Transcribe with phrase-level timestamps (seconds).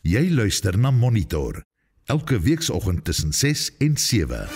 [0.00, 1.58] Jy luister na Monitor
[2.08, 4.48] elke weekoggend tussen 6 en 7.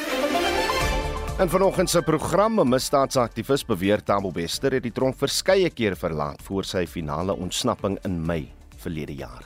[1.39, 6.43] En vanoggend se program, 'n misdaadsaktivis beweer Tabo Bester het die tronk verskeie keer verlaat
[6.43, 9.45] voor sy finale ontsnapping in Mei verlede jaar.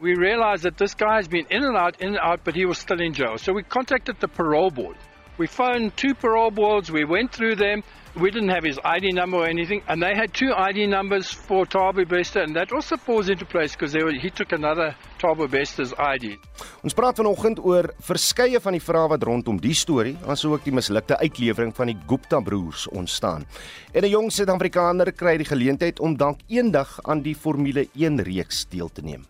[0.00, 2.66] We realized that this guy has been in and out, in and out, but he
[2.66, 3.38] was still in jail.
[3.38, 4.96] So we contacted the parole board.
[5.38, 7.84] We phoned two parole boards, we went through them.
[8.16, 11.64] We didn't have his ID number or anything, and they had two ID numbers for
[11.64, 16.34] Tabo Bester, and that also falls into place because he took another Tabo Bester's ID.
[16.82, 21.20] Ons praat vanoggend oor verskeie van die vrae wat rondom die storie, asook die mislukte
[21.22, 23.46] uitlewering van die Gupta broers ontstaan.
[23.94, 28.66] En 'n jong Suid-Afrikaner kry die geleentheid om dalk eendag aan die Formule 1 reeks
[28.66, 29.22] deel te neem.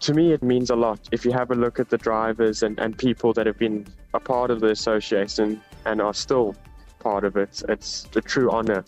[0.00, 0.98] To me, it means a lot.
[1.12, 4.20] If you have a look at the drivers and, and people that have been a
[4.20, 6.54] part of the association and are still
[7.00, 8.82] part of it, it's a true honor.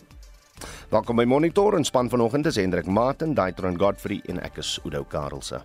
[0.89, 5.03] Welkom by Monitor en span vanoggend is Hendrik Martin, Daitron Godfrey en ek is Udo
[5.03, 5.61] Karlse.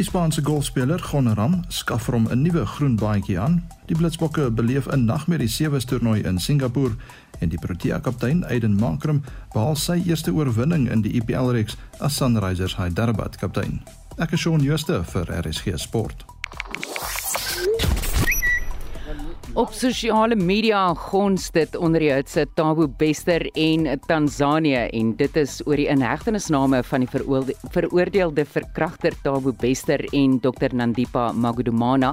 [0.00, 3.58] Die Spaanse golfspeler Goneram skaf vir hom 'n nuwe groen baadjie aan.
[3.86, 6.96] Die Blitsbokke beleef 'n nagmerrie sewe toernooi in Singapore
[7.40, 12.16] en die Protea kaptein Aiden Markram behaal sy eerste oorwinning in die IPL reeks as
[12.16, 13.82] Sunrisers Hyderabad kaptein.
[14.16, 16.24] Ek is Shaun Schuster vir RSG Sport.
[19.58, 25.56] Op sosiale media gons dit onder die hitse Tabo Bester en Tansanië en dit is
[25.66, 27.10] oor die inhegtenisname van die
[27.74, 32.12] veroordeelde verkragter Tabo Bester en Dr Nandipa Magudumana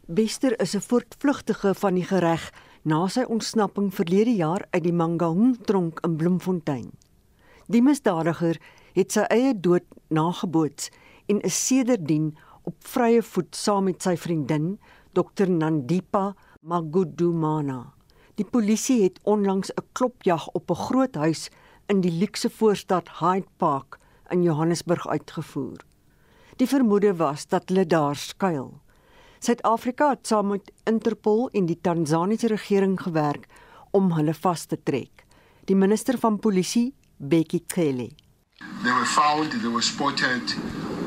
[0.08, 2.52] Bester is 'n voortvlugtige van die gereg
[2.84, 6.92] na sy ontsnapping verlede jaar uit die Mangaung tronk in Bloemfontein.
[7.68, 8.58] Die misdadiger
[8.94, 10.90] het sy eie dood nageboots
[11.28, 14.80] en is sedertdien op vrye voet saam met sy vriendin
[15.14, 17.94] Dr Nandipa Magudumana.
[18.36, 21.50] Die polisie het onlangs 'n klopjag op 'n groot huis
[21.88, 24.00] in die luukse voorstad Hyde Park
[24.30, 25.78] in Johannesburg uitgevoer.
[26.56, 28.82] Die vermoede was dat hulle daar skuil.
[29.40, 33.46] Suid-Afrika het saam met Interpol en die Tansaniese regering gewerk
[33.96, 35.24] om hulle vas te trek.
[35.66, 38.10] Die minister van polisie, Bekkie Cele.
[38.84, 40.44] They were found, they were spotted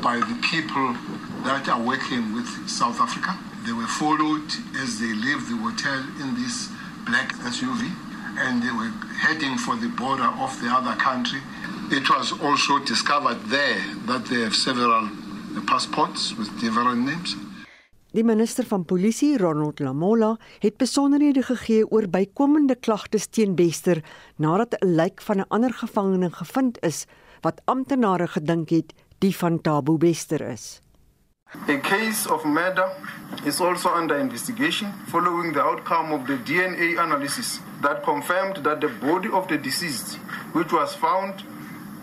[0.01, 0.97] by the people
[1.45, 3.37] that are working with South Africa.
[3.67, 4.49] They were followed
[4.83, 6.71] as they left the hotel in this
[7.05, 7.85] black SUV
[8.39, 11.41] and they were heading for the border of the other country.
[11.91, 15.11] It was also discovered there that they have several
[15.67, 17.37] passports with different names.
[18.13, 24.03] Die minister van Polisie, Ronald Lamola, het besonderhede gegee oor bykomende klagtes teen Bester
[24.37, 27.07] nadat 'n lijk van 'n ander gevangene gevind is
[27.41, 30.81] wat amptenare gedink het die van Tabo Bester is.
[31.69, 32.89] A case of murder
[33.45, 38.91] is also under investigation following the outcome of the DNA analysis that confirmed that the
[39.01, 40.19] body of the deceased,
[40.53, 41.45] which was found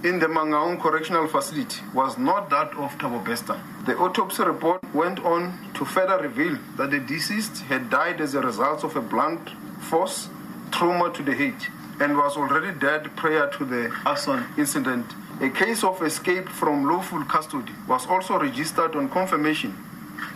[0.04, 3.60] in the Mangaung Correctional Facility, was not that of Tabo Bester.
[3.86, 8.40] The autopsy report went on to further reveal that the deceased had died as a
[8.42, 9.50] result of a blunt
[9.82, 10.30] force
[10.72, 11.56] trauma to the head
[12.00, 15.06] and was already dead prior to the arson incident.
[15.42, 19.76] A case of escape from lawful custody was also registered on confirmation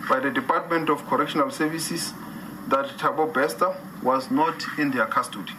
[0.09, 2.13] by the Department of Correctional Services
[2.67, 5.53] that Thabo Bester was not in their custody.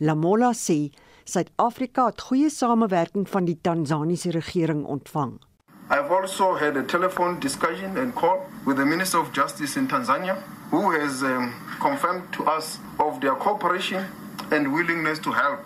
[0.00, 0.90] Lamola sê
[1.26, 5.32] Suid-Afrika het goeie samewerking van die Tansaniese regering ontvang.
[5.90, 10.36] I've also had a telephone discussion and call with the Minister of Justice in Tanzania,
[10.70, 14.06] who has um, confirmed to us of their cooperation
[14.50, 15.58] and willingness to help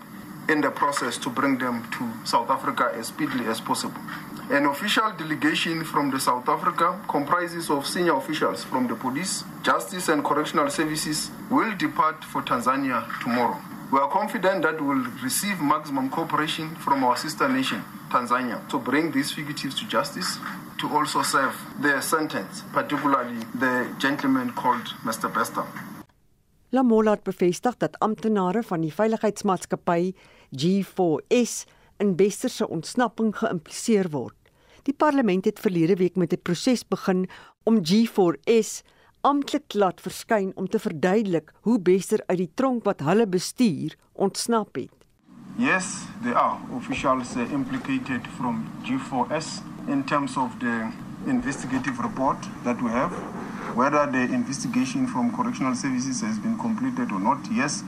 [0.49, 4.01] in the process to bring them to South Africa as speedily as possible.
[4.51, 10.09] An official delegation from the South Africa comprises of senior officials from the police, justice
[10.09, 13.61] and correctional services will depart for Tanzania tomorrow.
[13.93, 18.79] We are confident that we will receive maximum cooperation from our sister nation, Tanzania, to
[18.79, 20.39] bring these fugitives to justice,
[20.79, 25.29] to also serve their sentence, particularly the gentleman called Mr.
[25.35, 25.65] Bester.
[26.71, 30.13] Lamola het bevestig dat amptenare van die veiligheidsmaatskappy
[30.55, 31.67] G4S
[31.99, 34.37] in Bester se ontsnapping geïmpliseer word.
[34.87, 37.29] Die parlement het verlede week met 'n proses begin
[37.65, 38.83] om G4S
[39.21, 44.77] amptelik laat verskyn om te verduidelik hoe Bester uit die tronk wat hulle bestuur ontsnap
[44.81, 44.95] het.
[45.61, 50.89] Yes, there are officials implicated from G4S in terms of the
[51.27, 53.13] investigative report that we have.
[53.77, 57.85] Whether the investigation from correctional services has been completed or not, yes,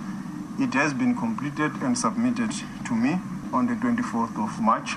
[0.59, 2.53] it has been completed and submitted
[2.85, 3.19] to me
[3.53, 4.97] on the 24th of March.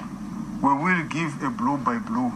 [0.62, 2.32] We will give a blow by blow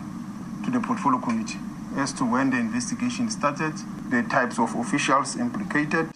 [0.63, 1.59] to the portfolio committee
[1.97, 3.73] as to when the investigation started,
[4.09, 6.07] the types of officials implicated.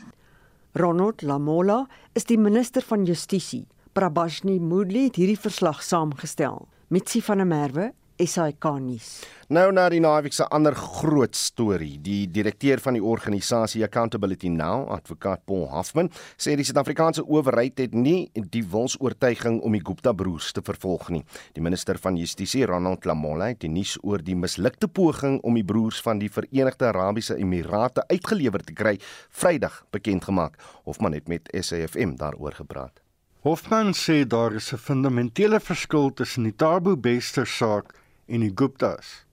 [0.74, 3.68] Ronald Lamola is die minister van Justisie.
[3.94, 6.68] Prabashni Moodley het hierdie verslag saamgestel.
[6.90, 7.92] Mitsi van der Merwe
[8.28, 9.08] SAK nuus.
[9.54, 11.98] Nou na die naweek se ander groot storie.
[12.02, 16.10] Die direkteur van die organisasie Accountability Now, advokaat Paul Hoffman,
[16.40, 21.24] sê die Suid-Afrikaanse owerheid het nie die wilsoortuiging om die Gupta broers te vervolg nie.
[21.58, 25.66] Die minister van Justisie, Ronald Lamola, het die nuus oor die mislukte poging om die
[25.68, 28.98] broers van die Verenigde Arabiese Emirate uitgelewer te kry,
[29.30, 30.56] Vrydag bekend gemaak.
[30.88, 33.04] Hoffman het met SAFM daaroor gepraat.
[33.44, 37.94] Hoffman sê daar is 'n fundamentele verskil tussen die Tabo Bester saak
[38.28, 39.26] en die Guptas.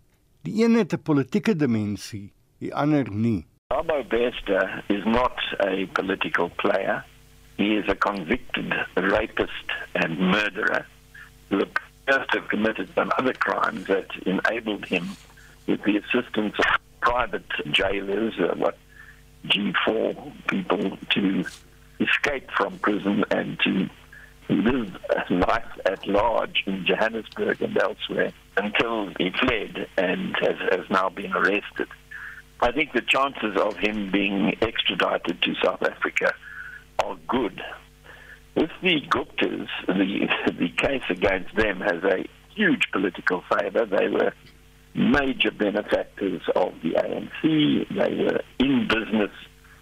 [0.42, 3.46] Die een het 'n politieke dimensie, die ander nie.
[3.68, 7.04] Tabo Bester is not a political player.
[7.56, 10.86] He is a convicted rapist and murderer
[11.48, 15.16] who appears to have committed some other crimes that enabled him,
[15.66, 16.66] with the assistance of
[17.00, 18.76] private jailers, uh, what
[19.46, 21.44] G4 people, to
[22.00, 23.88] escape from prison and to
[24.50, 24.96] live
[25.30, 31.32] life at large in Johannesburg and elsewhere until he fled and has, has now been
[31.32, 31.88] arrested.
[32.60, 36.34] I think the chances of him being extradited to South Africa
[36.98, 37.60] are good.
[38.54, 43.86] With the Guptas, the, the case against them has a huge political favour.
[43.86, 44.32] They were
[44.94, 47.88] major benefactors of the ANC.
[47.88, 49.30] They were in business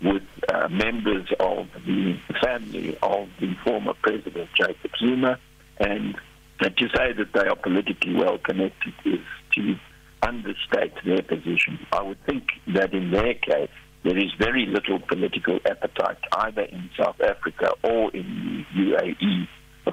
[0.02, 5.38] with uh, members of the family of the former President Jacob Zuma.
[5.78, 6.16] And
[6.60, 9.20] to say that they are politically well connected is
[9.52, 9.76] to
[10.22, 11.78] understate their position.
[11.92, 13.70] I would think that in their case,
[14.02, 19.48] there is very little political appetite either in South Africa or in the UAE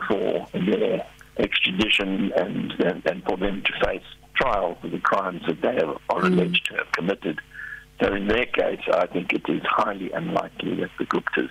[0.08, 1.06] for their
[1.38, 4.04] extradition and, and, and for them to face
[4.36, 7.40] trial for the crimes that they are alleged to have committed.
[8.00, 11.50] So in their case, I think it is highly unlikely that the Guptas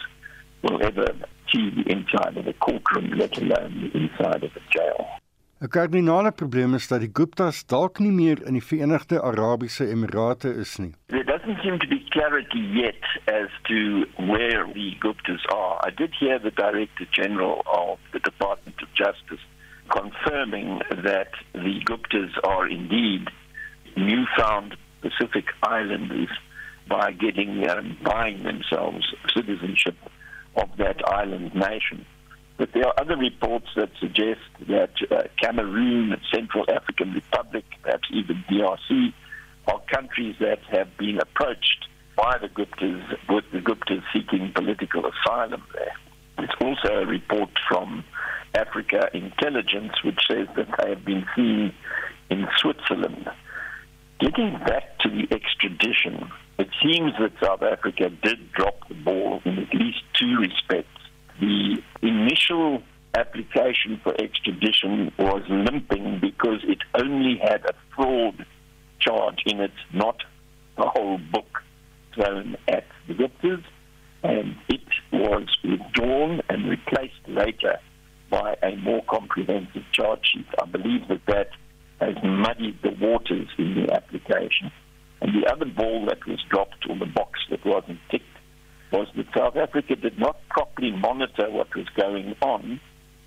[0.62, 1.06] will ever
[1.52, 5.06] see the inside of a courtroom, let alone the inside of a jail.
[5.60, 10.50] 'n Kardinale probleem is dat die Guptas dalk nie meer in die Verenigde Arabiese Emirate
[10.60, 10.92] is nie.
[11.08, 15.80] There doesn't seem to be clarity yet as to where the Guptas are.
[15.86, 19.40] I did hear the Director General of the Department of Justice
[19.88, 23.30] confirming that the Guptas are indeed
[23.96, 26.30] newfound Pacific Islanders
[26.88, 29.96] by getting um, buying themselves citizenship
[30.56, 32.06] of that island nation.
[32.56, 38.08] But there are other reports that suggest that uh, Cameroon, and Central African Republic, perhaps
[38.12, 39.12] even DRC,
[39.66, 45.64] are countries that have been approached by the Guptas, with the Guptas seeking political asylum
[45.74, 45.96] there.
[46.38, 48.04] It's also a report from
[48.54, 51.72] Africa Intelligence, which says that they have been seen
[52.30, 53.28] in Switzerland.
[54.20, 59.58] Getting back to the extradition, it seems that South Africa did drop the ball in
[59.58, 60.88] at least two respects.
[61.40, 62.82] The initial
[63.14, 68.46] application for extradition was limping because it only had a fraud
[69.00, 70.22] charge in it, not
[70.76, 71.62] the whole book
[72.14, 73.64] thrown at the victors,
[74.22, 74.80] and it
[75.12, 77.78] was withdrawn and replaced later
[78.30, 80.46] by a more comprehensive charge sheet.
[80.62, 81.50] I believe that that
[82.04, 84.70] has muddied the waters in the application.
[85.20, 88.24] And the other ball that was dropped, or the box that wasn't ticked,
[88.92, 92.80] was that South Africa did not properly monitor what was going on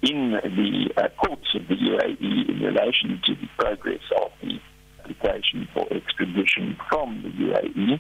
[0.04, 4.60] in the uh, courts of the UAE in relation to the progress of the
[5.00, 8.00] application for extradition from the UAE,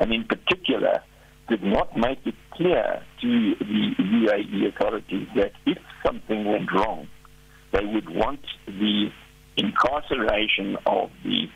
[0.00, 1.02] and in particular,
[1.48, 7.08] did not make it clear to the UAE authorities that if something went wrong,
[7.72, 9.10] they would want the
[9.58, 11.48] incarceration of the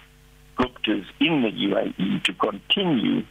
[0.58, 3.24] Guptas in the UAE to continue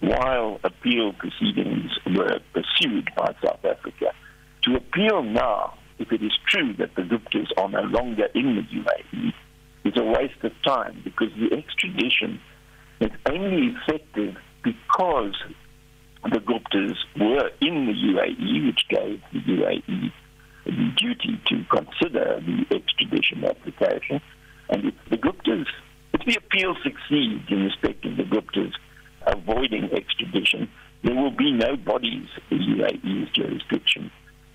[0.00, 4.12] while appeal proceedings were pursued by South Africa.
[4.62, 8.62] To appeal now, if it is true that the Guptas are no longer in the
[8.62, 9.32] UAE,
[9.84, 12.40] is a waste of time because the extradition
[13.00, 15.34] is only effective because
[16.24, 20.12] the Guptas were in the UAE, which gave the UAE
[20.72, 24.20] duty to consider the extradition application.
[24.68, 25.66] And if the Guptas,
[26.12, 28.72] if the appeal succeeds in respect of the Guptas
[29.26, 30.70] avoiding extradition,
[31.02, 34.10] there will be no bodies in UAE's jurisdiction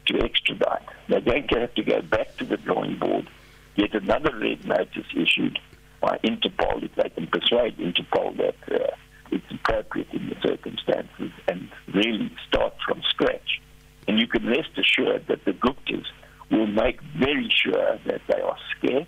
[0.07, 0.81] to extradite.
[1.07, 3.29] They're going to have to go back to the drawing board,
[3.75, 5.59] get another red notice issued
[6.01, 8.95] by Interpol if they can persuade Interpol that uh,
[9.31, 13.61] it's appropriate in the circumstances and really start from scratch.
[14.09, 16.07] And you can rest assured that the Guptas
[16.49, 19.05] will make very sure that they are scarce,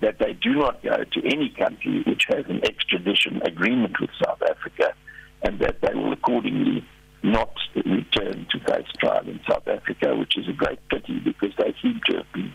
[0.00, 4.40] that they do not go to any country which has an extradition agreement with South
[4.48, 4.94] Africa,
[5.42, 6.82] and that they will accordingly
[7.22, 7.52] not
[7.84, 12.00] return to face trial in South Africa, which is a great pity because they seem
[12.08, 12.50] to have been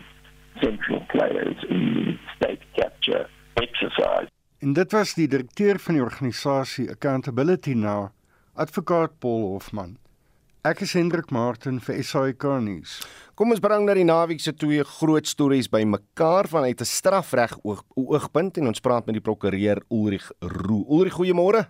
[0.60, 4.26] central players in the state capture exercise.
[4.58, 8.10] En dit was die direkteur van die organisasie Accountability Now,
[8.54, 9.98] advokaat Paul Hofman.
[10.60, 12.98] Ek is Hendrik Martin vir SAK nuus.
[13.32, 17.80] Kom ons bring na die naweek se twee groot stories bymekaar vanuit 'n strafreg oog,
[17.96, 20.84] oogpunt en ons praat met die prokureur Ulrich Roo.
[20.84, 21.64] Ulrich, goeiemôre.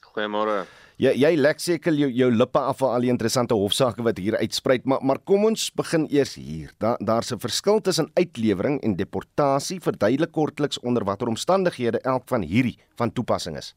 [0.00, 0.64] Goeiemôre.
[0.96, 4.38] Jy jy lek seker jou, jou lippe af vir al die interessante hofsaake wat hier
[4.38, 6.72] uitspruit, maar maar kom ons begin eers hier.
[6.78, 9.80] Daar daar's 'n verskil tussen uitlewering en deportasie.
[9.80, 13.74] Verduidelik kortliks onder watter omstandighede elk van hierdie van toepassing is.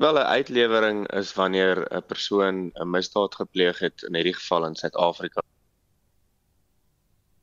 [0.00, 4.74] Wel 'n uitlewering is wanneer 'n persoon 'n misdaad gepleeg het in hierdie geval in
[4.74, 5.42] Suid-Afrika.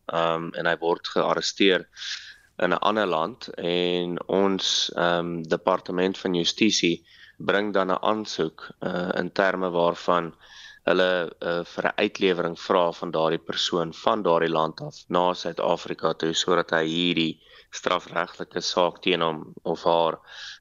[0.06, 1.86] Ehm um, en hy word gearresteer
[2.58, 7.06] in 'n ander land en ons ehm um, departement van justisie
[7.38, 10.34] bring dan 'n aansoek uh, in terme waarvan
[10.90, 16.14] hulle uh, vir 'n uitlewering vra van daardie persoon van daardie land af na Suid-Afrika
[16.14, 17.34] toe sodat hy hierdie
[17.70, 20.20] strafregtelike saak teen hom of haar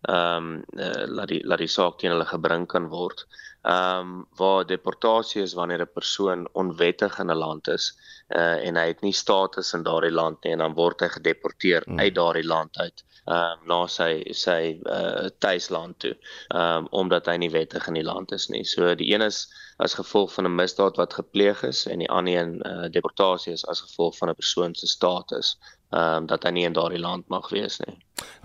[0.09, 3.27] ehm um, uh, laat die laat die saak teen hulle gebring kan word.
[3.63, 7.93] Ehm um, waar deportasie is wanneer 'n persoon onwettig in 'n land is
[8.29, 11.83] uh, en hy het nie status in daardie land nie en dan word hy gedeporteer
[11.87, 11.99] hmm.
[11.99, 17.27] uit daardie land uit ehm um, na sy sy uh, tuisland toe ehm um, omdat
[17.27, 18.65] hy nie wettig in die land is nie.
[18.65, 19.47] So die een is
[19.83, 23.67] as gevolg van 'n misdaad wat gepleeg is en die ander een uh, deportasie is
[23.67, 25.57] as gevolg van 'n persoon se status
[25.91, 27.95] ehm um, dat hy nie in daardie land mag wees nie.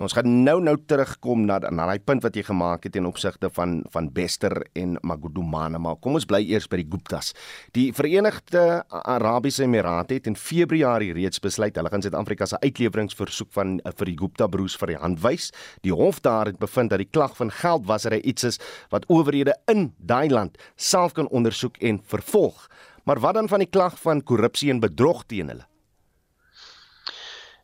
[0.03, 3.49] Ons gaan nou nou terugkom na na daai punt wat jy gemaak het in opsigte
[3.55, 7.31] van van Bester en Magudumana, maar kom ons bly eers by die Guptas.
[7.73, 13.79] Die Verenigde Arabiese Emirate het in Februarie reeds besluit hulle gaan Suid-Afrika se uitleweringsversoek van
[13.79, 15.49] eh, vir die Gupta broers vir die hand wys.
[15.87, 19.93] Die hof daar het bevind dat die klag van geldwasery iets is wat owerhede in
[19.97, 22.67] daai land self kan ondersoek en vervolg.
[23.03, 25.70] Maar wat dan van die klag van korrupsie en bedrog teen hulle?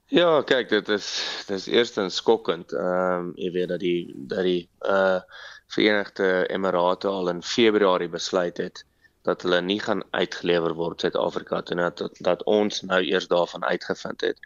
[0.08, 1.08] Ja, kyk, dit is
[1.50, 2.72] dis eerstens skokkend.
[2.72, 5.20] Ehm um, jy weet dat die dat die uh
[5.68, 8.86] Verenigde Emirate al in Februarie besluit het
[9.28, 13.66] dat hulle nie gaan uitgelewer word Suid-Afrika toe dat, dat dat ons nou eers daarvan
[13.68, 14.40] uitgevind het.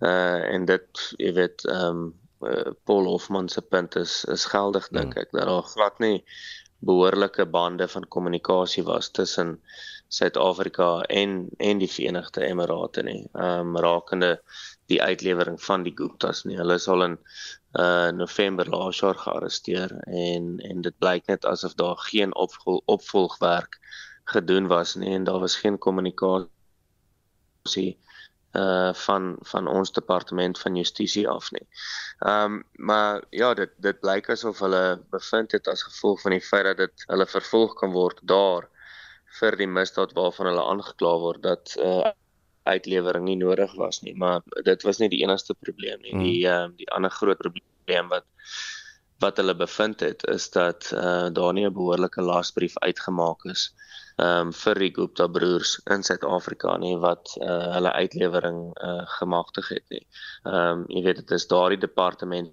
[0.00, 2.02] Uh en dit jy weet ehm um,
[2.48, 5.22] uh, Paul Hofman se punt is is geldig dink hmm.
[5.22, 6.24] ek dat daar glad nie
[6.78, 9.58] behoorlike bande van kommunikasie was tussen
[10.08, 13.28] Suid-Afrika en en die Verenigde Emirate nie.
[13.32, 14.38] Ehm um, rakende
[14.90, 16.56] die uitlewering van die Guptas nie.
[16.58, 17.18] Hulle is al in
[17.78, 23.78] uh November laas jaar gearresteer en en dit blyk net asof daar geen opvol, opvolgwerk
[24.24, 26.52] gedoen was nie en daar was geen kommunikasie
[28.52, 31.66] uh van van ons departement van justisie af nie.
[32.18, 36.44] Ehm um, maar ja, dit dit blyk asof hulle bevind het as gevolg van die
[36.50, 38.68] feit dat dit hulle vervolg kan word daar
[39.40, 42.12] vir die misdaad waarvan hulle aangekla word dat uh
[42.68, 46.12] uitlewering nie nodig was nie, maar dit was nie die enigste probleem nie.
[46.12, 46.52] Die hmm.
[46.52, 48.26] ehm uh, die ander groot probleem wat
[49.22, 53.70] wat hulle bevind het is dat uh, daar nie 'n behoorlike lasbrief uitgemaak is
[54.16, 59.86] um, vir die Gupta broers in Suid-Afrika nie wat uh, hulle uitlewering uh, gemagtig het
[59.88, 60.06] nie.
[60.44, 62.52] Ehm um, jy weet dit is daardie departement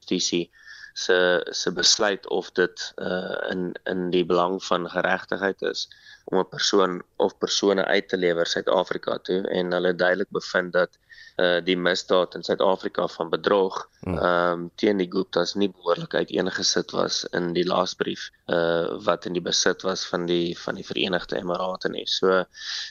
[0.00, 0.50] justisie
[0.94, 5.88] se se besluit of dit uh, in in die belang van geregtigheid is
[6.24, 10.98] om 'n persoon of persone uit te lewer Suid-Afrika toe en hulle duidelik bevind dat
[11.40, 14.18] uh die misdaad in Suid-Afrika van bedrog hmm.
[14.18, 19.32] ehm um, teen die Guptas nie behoorlik uiteengesit was in die laasbrief uh wat in
[19.32, 22.06] die besit was van die van die Verenigde Emirate nie.
[22.06, 22.44] So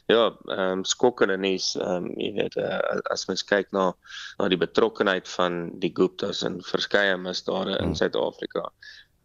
[0.08, 1.76] ja, ehm um, skokkende nuus.
[1.76, 2.80] Ehm um, jy weet uh,
[3.14, 3.92] as mens kyk na
[4.40, 7.96] na die betrokkeheid van die Guptas in verskeie misdade in hmm.
[8.02, 8.72] Suid-Afrika.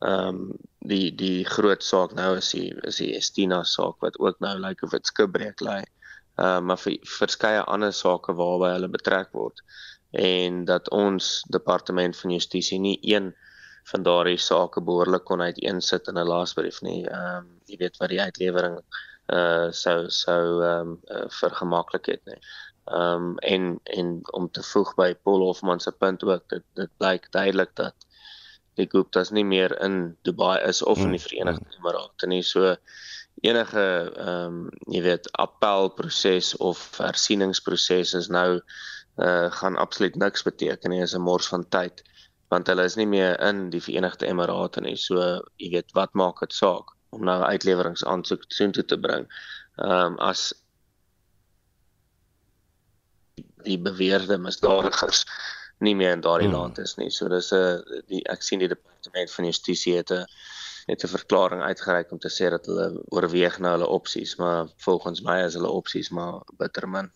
[0.04, 0.40] Ehm um,
[0.86, 4.68] die die groot saak nou is die is die Estina saak wat ook nou lyk
[4.68, 5.78] like of dit skibreek lê.
[6.36, 9.62] Ehm uh, maar vir verskeie ander sake waarby hulle betrek word
[10.16, 13.34] en dat ons departement van justisie nie een
[13.90, 17.02] van daardie sake behoorlik kon uiteensit in 'n laasbrief nie.
[17.06, 18.78] Ehm um, jy weet wat die uitlewering
[19.32, 22.40] uh sou sou ehm um, uh, vergemaklik het nie.
[22.86, 26.90] Ehm um, en en om te voeg by Paul Hofman se punt ook dit dit
[26.98, 28.05] blyk duidelik dat
[28.84, 31.28] Guptas nie meer in Dubai is of in die hmm.
[31.28, 32.42] Verenigde Emirate nie.
[32.42, 32.76] So
[33.42, 33.84] enige
[34.16, 38.60] ehm um, jy weet appelproses of hersieningsproses is nou
[39.16, 41.00] uh gaan absoluut niks beteken nie.
[41.00, 42.02] Is 'n mors van tyd
[42.48, 44.96] want hulle is nie meer in die Verenigde Emirate nie.
[44.96, 49.26] So jy weet wat maak dit saak om nou 'n uitleweringsaansoek soontoe te bring.
[49.78, 50.52] Ehm um, as
[53.66, 55.24] die beweerde misdadigers
[55.78, 56.56] nie meer in daardie hmm.
[56.56, 57.10] land is nie.
[57.10, 60.24] So dis 'n die ek sien die departement van justisie het 'n
[60.86, 65.20] het 'n verklaring uitgereik om te sê dat hulle oorweeg nou hulle opsies, maar volgens
[65.20, 67.10] my is hulle opsies maar bitter min.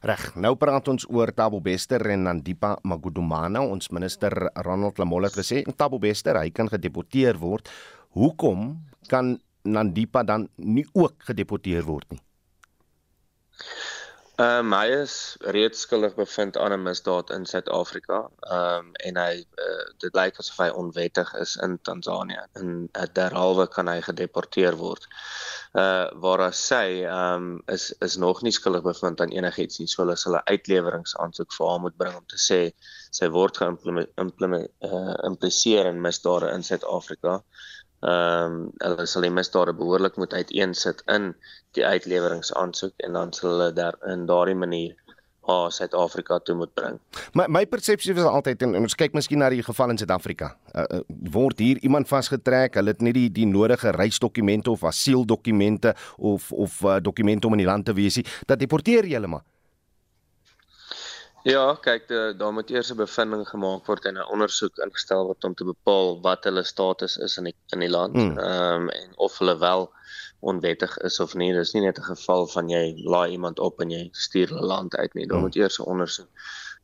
[0.00, 3.62] Reg, nou praat ons oor Tabo Bester en Nandipa Magudumana.
[3.62, 7.70] Ons minister Ronald Lamola het gesê Tabo Bester, hy kan gedeporteer word.
[8.10, 12.20] Hoekom kan Nandipa dan nie ook gedeporteer word nie?
[14.36, 15.12] Ehm um, hy is
[15.54, 18.18] reeds skuldig bevind aan 'n misdaad in Suid-Afrika.
[18.40, 19.34] Ehm um, en hy
[19.66, 24.74] uh, dit lyk asof hy onwettig is in Tansanië en uh, derhalwe kan hy gedeporteer
[24.76, 25.04] word.
[25.84, 29.88] Uh waar hy sê ehm um, is is nog nie skuldig bevind aan enigiets nie.
[29.88, 32.60] So hulle sal 'n uitleweringsaansoek vir hom moet bring om te sê
[33.20, 37.32] sy word geïmplementeer uh, in misdade in Suid-Afrika
[38.06, 41.32] ehm um, hulle sal die misdade behoorlik moet uiteensit in
[41.74, 44.94] die uitleweringsaansoek en dan sal hulle daar in daardie manier
[45.46, 46.98] na Suid-Afrika toe moet bring.
[47.34, 50.52] My my persepsie was altyd en ons kyk miskien na die geval in Suid-Afrika.
[50.74, 51.00] Uh, uh,
[51.32, 56.80] word hier iemand vasgetrek, hulle het nie die die nodige reisdokumente of asieldokumente of of
[56.84, 59.46] uh, dokumente om in die land te wees nie, dat deporteer jy hulle maar.
[61.46, 65.54] Ja, kyk, daar moet eers 'n bevinding gemaak word en 'n ondersoek ingestel word om
[65.54, 68.16] te bepaal wat hulle status is in die in die land.
[68.16, 68.38] Hmm.
[68.38, 68.88] Ehm mm.
[68.88, 69.92] um, en of hulle wel
[70.40, 71.52] onwettig is of nie.
[71.52, 74.96] Dis nie net 'n geval van jy laai iemand op en jy stuur hulle land
[74.96, 75.26] uit nie.
[75.26, 75.42] Daar mm.
[75.42, 76.28] moet eers 'n ondersoek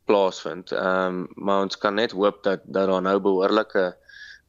[0.05, 0.71] plaasvind.
[0.71, 3.97] Ehm um, maar ons kan net hoop dat dat daar nou behoorlike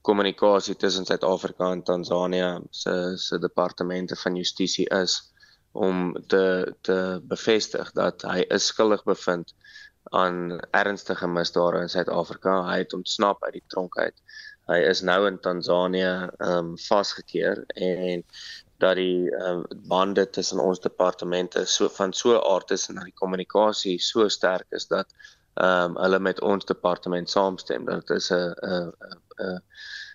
[0.01, 5.33] kommunikasie tussen Suid-Afrika en Tansanië se se departemente van justisie is
[5.73, 9.55] om te te bevestig dat hy is skuldig bevind
[10.13, 12.59] aan ernstige misdade in Suid-Afrika.
[12.69, 14.17] Hy het ontsnap uit die tronk uit.
[14.69, 18.25] Hy is nou in Tansanië ehm um, vasgekeer en
[18.83, 23.11] dat die ehm um, bande tussen ons departemente so van so aard is en dat
[23.11, 25.13] die kommunikasie so sterk is dat
[25.55, 28.93] ehm um, hulle met ons departement saamstem dat dit is 'n 'n
[29.39, 29.63] 'n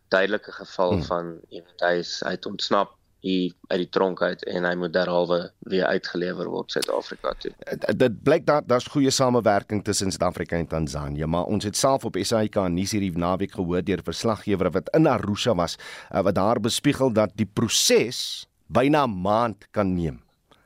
[0.10, 1.04] duidelike geval hmm.
[1.04, 4.74] van jy weet hy is hy het ontsnap hier uit die tronk uit en hy
[4.80, 5.40] moet derhalwe
[5.72, 7.52] weer uitgelewer word Suid-Afrika toe.
[7.68, 12.08] Eh, dit blyk dat daar's goeie samewerking tussen Suid-Afrika en Tansanië, maar ons het self
[12.08, 15.78] op SAK nuus hierdie naweek gehoor deur verslaggewers wat in Arusha was,
[16.12, 20.22] eh, wat daar bespiegel dat die proses byna 'n maand kan neem.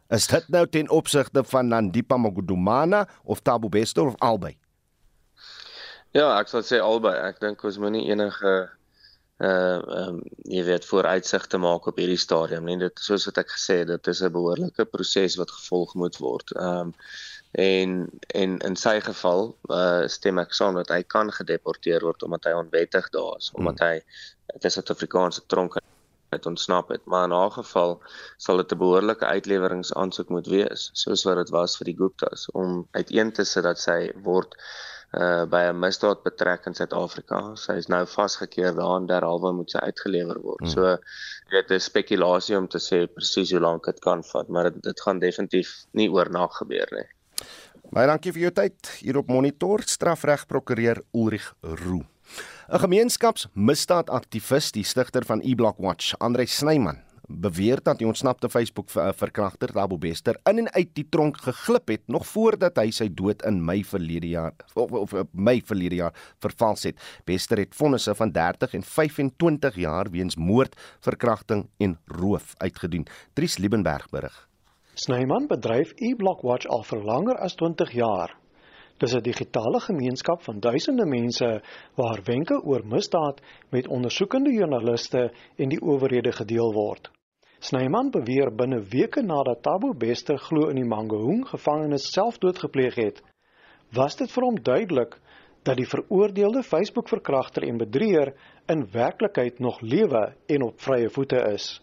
[0.09, 4.57] Is dit nou ten opsigte van Nandipa Magudumana of Thabo Bester of albei?
[6.11, 7.15] Ja, ek sal sê albei.
[7.17, 8.69] Ek dink ons moenie enige
[9.41, 12.77] uh um, jy weet vooruitsig te maak op hierdie stadium nie?
[12.77, 16.55] Dit soos wat ek gesê het dit is 'n behoorlike proses wat gevolg moet word.
[16.55, 16.93] Um
[17.51, 22.45] en en in sy geval uh stem ek saam dat hy kan gedeporteer word omdat
[22.45, 23.87] hy onwettig daar is omdat hmm.
[23.87, 23.97] hy
[24.53, 25.81] dit is 'n Afrikaanse tronk
[26.33, 27.05] het ontsnap het.
[27.05, 28.01] Maar in 'n geval
[28.37, 32.87] sal dit 'n behoorlike uitleweringsaansoek moet wees soos wat dit was vir die Guptas om
[32.91, 34.55] uiteen te sit dat sy word
[35.13, 37.55] uh by 'n misdaad betrek in Suid-Afrika.
[37.55, 40.65] Sy is nou vasgekeer daar en derhalwe moet sy uitgelewer word.
[40.65, 40.69] Hmm.
[40.69, 40.97] So
[41.51, 45.01] dit is spekulasie om te sê presies hoe lank dit kan vat, maar dit, dit
[45.01, 47.05] gaan definitief nie oornag gebeur nie.
[47.93, 52.01] Baie dankie vir jou tyd hier op Monitor strafregprokureur Ulrich Roo.
[52.73, 59.71] 'n Gemeenskapsmisdaadaktivis, die stigter van eBlock Watch, Andre Snyman, beweer dat die ontsnapte Facebook verkragter
[59.73, 63.61] Rabo Bester in en uit die tronk geglip het nog voordat hy sy dood in
[63.63, 66.99] Mei verlede jaar of, of Mei verlede jaar vervals het.
[67.25, 73.07] Bester het vonnisse van 30 en 25 jaar weens moord, verkrachting en roof uitgedien.
[73.33, 74.47] Dries Liebenberg berig.
[74.93, 78.35] Snyman bedryf eBlock Watch al vir langer as 20 jaar.
[78.97, 81.61] Dis 'n digitale gemeenskap van duisende mense
[81.95, 87.11] waar wenke oor misdaad met ondersoekende joernaliste en die owerhede gedeel word.
[87.59, 93.21] Snyman beweer binne weke nadat Tabo Bester glo in die Mangaung gevangenis selfdood gepleeg het,
[93.95, 95.15] was dit vir hom duidelik
[95.63, 98.33] dat die veroordeelde Facebook-verkragter en bedrieër
[98.67, 101.81] in werklikheid nog lewe en op vrye voete is.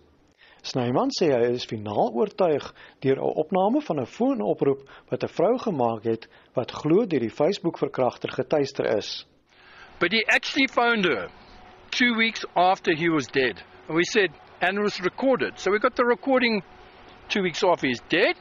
[0.62, 2.64] Snyman sê hy is finaal oortuig
[3.01, 7.37] deur 'n opname van 'n foonoproep wat 'n vrou gemaak het wat glo deur die
[7.40, 9.27] Facebook-verkragter getuister is.
[9.99, 11.29] But he actually phoned her
[11.90, 13.62] 2 weeks after he was dead.
[13.88, 15.59] And we said and it was recorded.
[15.59, 16.62] So we got the recording
[17.29, 18.37] two weeks after he's dead,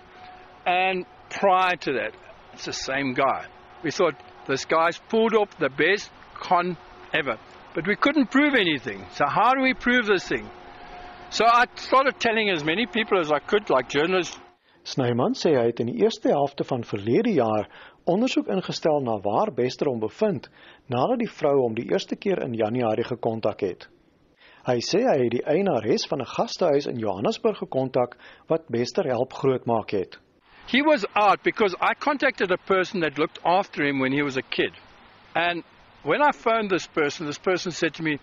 [0.65, 2.11] and prior to that,
[2.53, 3.45] it's the same guy.
[3.83, 4.15] We thought
[4.47, 6.77] this guy's pulled off the best con
[7.13, 7.37] ever,
[7.73, 9.05] but we couldn't prove anything.
[9.13, 10.49] So how do we prove this thing?
[11.31, 14.39] So I started telling as many people as I could, like journalists.
[14.83, 17.67] Snyman sê hy het in die eerste helfte van verlede jaar
[18.09, 20.47] ondersoek ingestel na waar Bester hom bevind
[20.89, 23.85] nadat die vrou hom die eerste keer in Januarie gekontak het.
[24.65, 28.17] Hy sê hy het die eienares van 'n gastehuis in Johannesburg gekontak
[28.49, 30.17] wat Bester help grootmaak het.
[30.65, 34.37] He was out because I contacted a person that looked after him when he was
[34.37, 34.73] a kid.
[35.35, 35.63] And
[36.03, 38.17] when I phoned this person, this person said to me,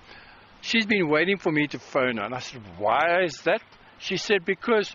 [0.61, 2.25] She's been waiting for me to phone her.
[2.25, 3.63] And I said, Why is that?
[3.99, 4.95] She said, Because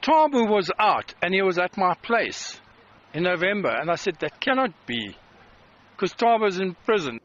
[0.00, 2.60] Tabu was out and he was at my place
[3.12, 3.70] in November.
[3.70, 5.16] And I said, That cannot be.
[5.94, 7.20] Because Tabu's in prison.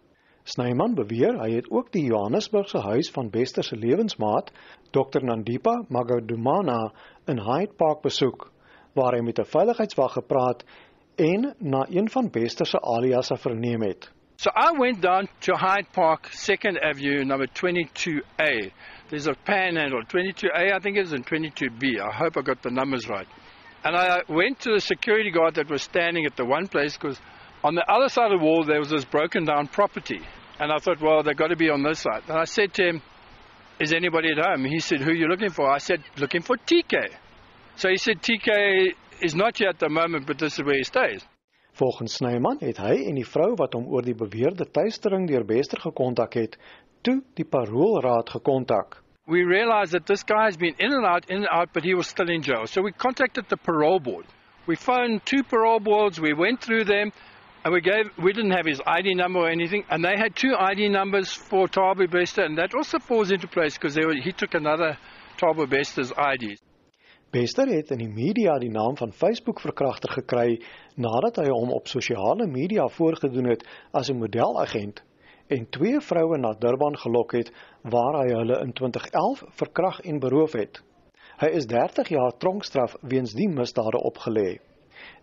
[0.47, 4.53] Snyman beweer hy het ook die Johannesburgse huis van Bester se lewensmaat,
[4.95, 6.93] Dr Nandipa Magadumana
[7.27, 8.47] in Hyde Park besoek
[8.95, 10.63] waar hy met 'n veiligheidswag gepraat
[11.17, 14.11] en na een van Bester se aliasse verneem het.
[14.39, 18.71] So I went down to Hyde Park 2nd Avenue number 22A.
[19.09, 21.99] There's a panhandle 22A I think it is and 22B.
[21.99, 23.27] I hope I got the numbers right.
[23.83, 27.19] And I went to the security guard that was standing at the one place because
[27.63, 30.21] on the other side of the wall there was this broken down property.
[30.59, 32.21] And I thought, well, they've got to be on this side.
[32.27, 33.01] And I said to him,
[33.79, 34.65] is anybody at home?
[34.65, 35.67] He said, who are you looking for?
[35.67, 37.09] I said, looking for TK.
[37.77, 40.83] So he said, TK is not here at the moment, but this is where he
[40.83, 41.23] stays.
[41.77, 45.77] Volgens Snyman het hy en die vrou wat hom oor die beweerde tuistering deur Bester
[45.77, 46.55] gekontak het,
[47.05, 48.97] toe die paroolraad gekontak.
[49.27, 51.93] We realized that this guy has been in and out, in and out, but he
[51.93, 52.65] was still in jail.
[52.65, 54.25] So we contacted the parole board.
[54.65, 57.11] We phoned two parole boards, we went through them,
[57.63, 60.55] and we gave we didn't have his ID number or anything, and they had two
[60.57, 64.97] ID numbers for Tabu Bester, and that also falls into place because he took another
[65.37, 66.57] Tabu Bester's ID.
[67.31, 70.61] Bester het in die media die naam van Facebook verkragter gekry
[70.95, 75.03] nadat hy hom op sosiale media voorgedoen het as 'n modelagent
[75.47, 77.51] en twee vroue na Durban gelok het
[77.83, 80.81] waar hy hulle in 2011 verkrag en beroof het.
[81.39, 84.59] Hy is 30 jaar tronkstraf weens die misdade opgelê.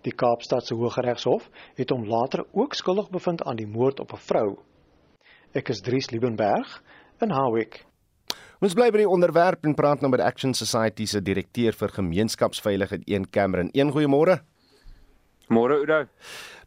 [0.03, 4.59] Die Kaapstadse Hooggeregshof het hom later ook skuldig bevind aan die moord op 'n vrou.
[5.53, 6.83] Ek is Dries Liebenberg
[7.21, 7.85] in Howick.
[8.65, 13.03] Ons bly by die onderwerp en praat nou met Action Society se direkteur vir gemeenskapsveiligheid,
[13.05, 13.69] een Cameron.
[13.77, 14.39] Een goeiemôre.
[15.53, 15.99] Môre Oudo.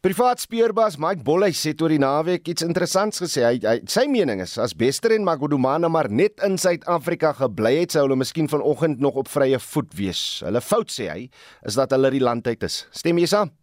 [0.05, 3.47] Privaat speurbaas Mike Bolhuis het oor die naweek iets interessants gesê.
[3.47, 7.95] Hy, hy sy mening is as Bester en Magodumana maar net in Suid-Afrika gebly het,
[7.95, 10.25] sou hulle miskien vanoggend nog op vrye voet wees.
[10.45, 11.23] Hulle fout sê hy
[11.65, 12.83] is dat hulle die land uit is.
[12.93, 13.57] Stem jy saam?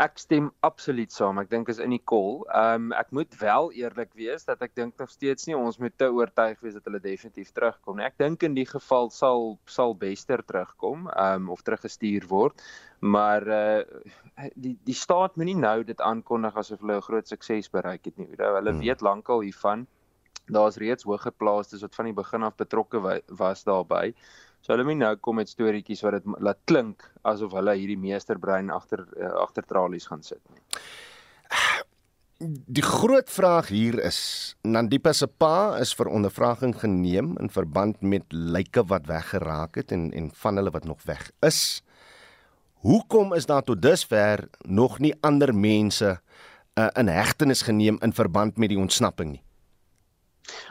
[0.00, 1.38] Ek stem absoluut saam.
[1.42, 2.38] Ek dink is in die kol.
[2.56, 5.92] Ehm um, ek moet wel eerlik wees dat ek dink nog steeds nie ons moet
[6.00, 8.06] te oortuig wees dat hulle definitief terugkom nie.
[8.08, 12.64] Ek dink in die geval sal sal Bester terugkom, ehm um, of teruggestuur word.
[13.00, 18.04] Maar uh die die staat moenie nou dit aankondig asof hulle 'n groot sukses bereik
[18.08, 18.30] het nie.
[18.38, 18.80] Hulle hmm.
[18.80, 19.86] weet lankal hiervan.
[20.50, 24.14] Daar's reeds hoëgeplaastes wat van die begin af betrokke was daarbey.
[24.60, 28.68] So hulle moet nou kom met storieetjies wat dit laat klink asof hulle hierdie meesterbrein
[28.74, 30.60] agter uh, agter tralies gaan sit nie.
[32.40, 34.20] Die groot vraag hier is
[34.64, 40.08] Nandipa se pa is vir ondervraging geneem in verband met lyke wat weggeraak het en
[40.16, 41.82] en van hulle wat nog weg is.
[42.80, 48.56] Hoekom is daar tot dusver nog nie ander mense uh, in hegtenis geneem in verband
[48.56, 49.44] met die ontsnapping nie?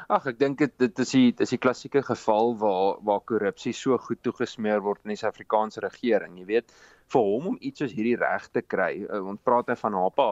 [0.09, 3.97] Ag, ek dink dit dit is die dis die klassieke geval waar waar korrupsie so
[3.97, 6.37] goed toegesmeer word in die Suid-Afrikaanse regering.
[6.41, 6.73] Jy weet,
[7.13, 10.31] vir hom om iets soos hierdie reg te kry, uh, ons praat hy van HPA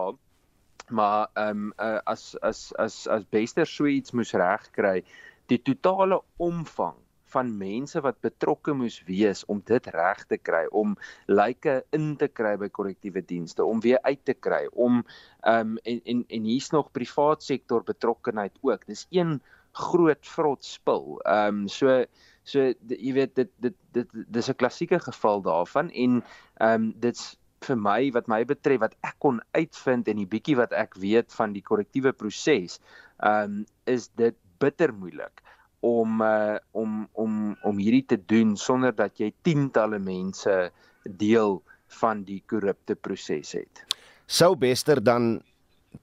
[0.90, 5.02] maar ehm um, uh, as as as as Bester so iets moes regkry,
[5.52, 6.96] die totale omvang
[7.34, 10.96] van mense wat betrokke moes wees om dit reg te kry, om
[11.28, 15.04] lyke in te kry by korrektiewe dienste, om weer uit te kry, om
[15.44, 18.86] ehm um, en en en hier's nog privaat sektor betrokkenheid ook.
[18.88, 19.40] Dis een
[19.78, 21.20] groot vrot spil.
[21.26, 22.06] Ehm um, so
[22.48, 26.24] so jy weet dit dit dit dis 'n klassieke geval daarvan en
[26.62, 27.36] ehm um, dit's
[27.66, 31.34] vir my wat my betref wat ek kon uitvind en die bietjie wat ek weet
[31.34, 32.80] van die korrektiewe proses
[33.18, 35.44] ehm um, is dit bitter moeilik
[35.86, 40.72] om uh, om om om hierdie te doen sonder dat jy tientalle mense
[41.04, 41.62] deel
[42.02, 43.86] van die korrupte proses het.
[44.28, 45.38] Sou Bester dan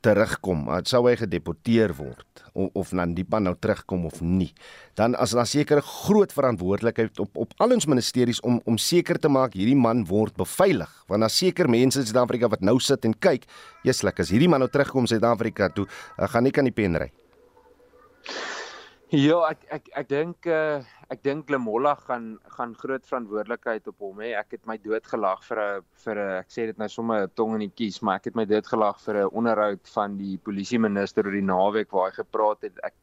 [0.02, 4.50] terugkom, sou hy gedeporteer word of, of Nandipa nou terugkom of nie.
[4.98, 9.28] Dan as daar seker groot verantwoordelikheid op op al ons ministeries om om seker te
[9.28, 13.14] maak hierdie man word beveilig, want daar seker mense in Suid-Afrika wat nou sit en
[13.14, 13.46] kyk,
[13.84, 17.10] jeslik as hierdie man nou terugkom Suid-Afrika toe, gaan nie kan die pen ry.
[19.22, 22.24] Ja, ek ek ek dink uh ek dink Lemolla gaan
[22.56, 24.32] gaan groot verantwoordelikheid op hom hê.
[24.34, 27.62] Ek het my doodgelag vir 'n vir 'n ek sê dit nou sommer tong in
[27.62, 31.36] die kies, maar ek het my doodgelag vir 'n onderhoud van die polisie minister oor
[31.38, 32.80] die naweek waar hy gepraat het.
[32.82, 32.94] Ek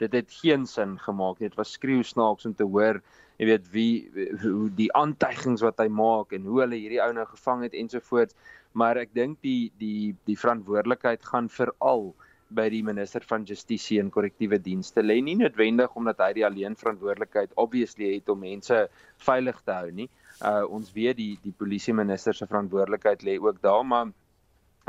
[0.00, 1.48] dit het geen sin gemaak nie.
[1.48, 3.00] Dit was skreeu snaaks om te hoor,
[3.38, 4.10] jy weet wie
[4.42, 8.34] hoe die aantuigings wat hy maak en hoe hulle hierdie ou nou gevang het ensovoorts.
[8.72, 12.16] Maar ek dink die die die verantwoordelikheid gaan veral
[12.50, 16.76] by die minister van Justisie en korrektiewe dienste lê nie noodwendig omdat hy die alleen
[16.78, 18.86] verantwoordelikheid obviously het om mense
[19.26, 20.08] veilig te hou nie.
[20.40, 24.10] Uh ons weet die die polisie minister se verantwoordelikheid lê ook daar maar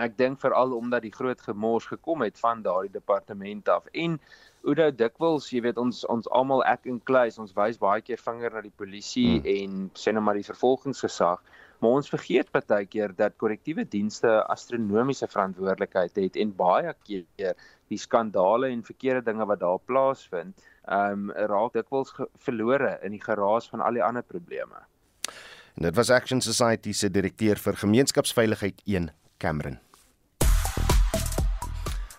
[0.02, 4.18] ek dink veral omdat die groot gemors gekom het van daardie departement af en
[4.62, 8.54] Oudo dikwels, jy weet ons ons almal ek en Kluis, ons wys baie keer vinger
[8.54, 9.48] na die polisie hmm.
[9.56, 11.42] en sê net maar die vervolgingsgesag
[11.82, 17.56] maar ons vergeet baie keer dat korrektiewe dienste astronomiese verantwoordelikheid het en baie keer
[17.92, 23.24] die skandale en verkeerde dinge wat daar plaasvind, ehm um, raak dikwels verlore in die
[23.24, 24.86] geraas van al die ander probleme.
[25.76, 29.80] En dit was Action Society se direkteur vir gemeenskapsveiligheid 1 Cameron.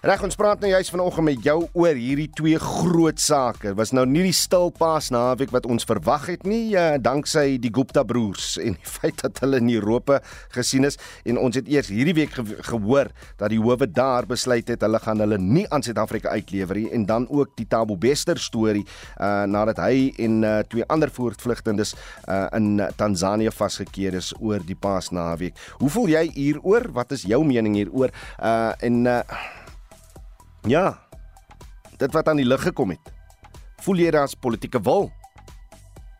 [0.02, 3.70] Reg ons praat nou juis vanoggend met jou oor hierdie twee groot sake.
[3.78, 8.02] Was nou nie die stilpaas naweek wat ons verwag het nie, uh, danksy die Gupta
[8.02, 10.18] broers en die feit dat hulle in Europa
[10.56, 14.74] gesien is en ons het eers hierdie week ge gehoor dat die howe daar besluit
[14.74, 18.42] het hulle gaan hulle nie aan Suid-Afrika uitlewer nie en dan ook die Tabo Bester
[18.42, 18.82] storie
[19.22, 21.94] uh nadat hy en uh, twee ander voortvlugtendes
[22.26, 25.54] uh in Tansanië vasgekeer is oor die paas naweek.
[25.78, 26.90] Hoe voel jy hieroor?
[26.90, 28.10] Wat is jou mening hieroor?
[28.42, 29.20] Uh en uh
[30.68, 30.98] Ja.
[31.98, 33.12] Dit wat aan die lig gekom het.
[33.82, 35.10] Voel jy daar's politieke wil?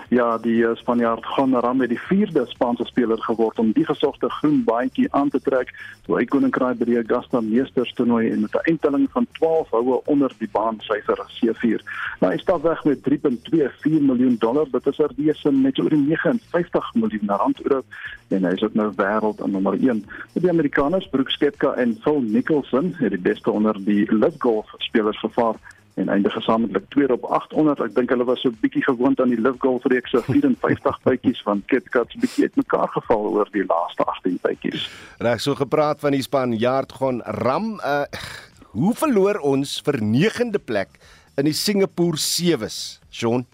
[0.10, 4.30] Ja, die uh, Spanjaard gaan ram met die vierde Spaanse speler geword om die gesogte
[4.30, 5.70] groen baantjie aan te trek
[6.08, 10.02] toe hy koninkryk by die Augusta Meesters toernooi en met 'n eindtelling van 12 houe
[10.06, 11.86] onder die baansyfer C4.
[12.20, 16.94] Nou hy stap weg met 3.24 miljoen dollar, dit is er wese met oor 59
[16.94, 17.84] miljoen rand oor
[18.30, 20.06] en hy is ook nou wêreld nommer 1.
[20.34, 24.74] Met die Amerikaners Brooks Koepka en Phil Mickelson het die beste onder die LIV Golf
[24.78, 25.56] spelers gevaar
[26.00, 27.84] en eindig gesamentlik tweede op 800.
[27.84, 31.44] Ek dink hulle was so bietjie gewoond aan die Live Golf reeks se 54 bytjies
[31.48, 34.88] van KitKat se bietjie uitmekaar geval oor die laaste 18 bytjies.
[35.20, 38.06] Reg so gepraat van die span Jaard gaan ram uh
[38.70, 41.00] hoe verloor ons vir 9de plek
[41.42, 43.48] in die Singapore Sewe's, Sean?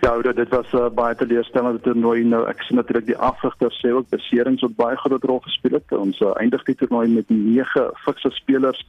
[0.00, 2.42] Ja, dit was uh, baie teleurstellende toernooi nou.
[2.50, 5.92] Ek sien natuurlik die afrigter sê ook beserings het baie groot rol gespeel het.
[5.96, 8.82] Ons uh, eindig die toernooi met 9 fikse spelers,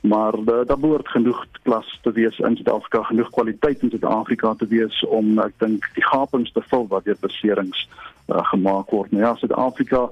[0.00, 4.68] maar uh, daar behoort genoeg klas te wees in Suid-Afrika, genoeg kwaliteit in Suid-Afrika te
[4.68, 7.86] wees om ek dink die gapings te vul wat deur beserings
[8.28, 9.16] uh, gemaak word.
[9.16, 10.10] Nou ja, Suid-Afrika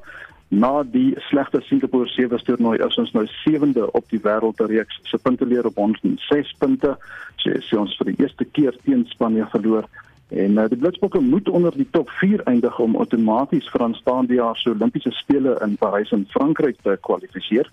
[0.48, 5.02] Na die slegte Singapore sewe toernooi is ons nou sewende op die wêreldreeks.
[5.04, 6.94] Se punte leer op ons 6 punte.
[7.36, 9.84] So is ons vir die eerste keer teen Spanje verloor.
[10.28, 14.56] En uh, die Blitsbokke moet onder die top 4 eindig om outomaties vir aanstaande jaar
[14.56, 17.70] se Olimpiese spele in Parys in Frankryk te kwalifiseer.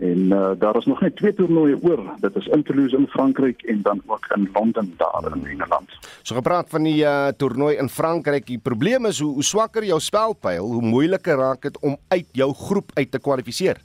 [0.00, 2.00] En uh, daar is nog net twee toernooie oor.
[2.20, 5.90] Dit is in Toulouse in Frankryk en dan ook in Londen daar in Engeland.
[6.22, 10.00] So gepraat van die uh, toernooi in Frankryk, die probleem is hoe, hoe swakker jou
[10.00, 13.76] spelpyl, hoe moeiliker raak dit om uit jou groep uit te kwalifiseer.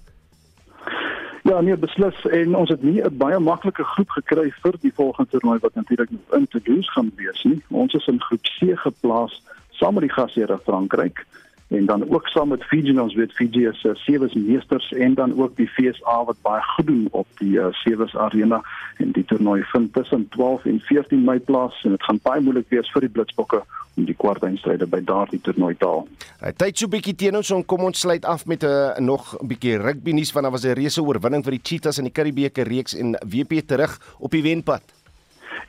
[1.46, 5.30] Ja, nee, beslis en ons het nie 'n baie maklike groep gekry vir die volgende
[5.30, 7.62] toernooi wat natuurlik in Toulouse gaan wees nie.
[7.70, 11.26] Ons is in groep C geplaas saam met die gasheer Frankryk
[11.68, 15.40] en dan ook saam met Fiji ons weet Fiji is uh, sewe meesters en dan
[15.40, 18.62] ook die FSA wat baie goed doen op die uh, sewe arena
[18.98, 22.70] en die toernooi vind tussen 12 en 14 Mei plaas en dit gaan baie moeilik
[22.70, 23.64] wees vir die Blitsbokke
[23.96, 26.08] om die kwartfinale by daardie toernooi te haal.
[26.44, 29.34] Hy tyd so bietjie teen ons om kom ons sluit af met 'n uh, nog
[29.40, 32.14] 'n bietjie rugby nuus want daar was 'n reuse oorwinning vir die Cheetahs in die
[32.14, 34.95] Curriebeeker reeks en WP terug op die wenpad.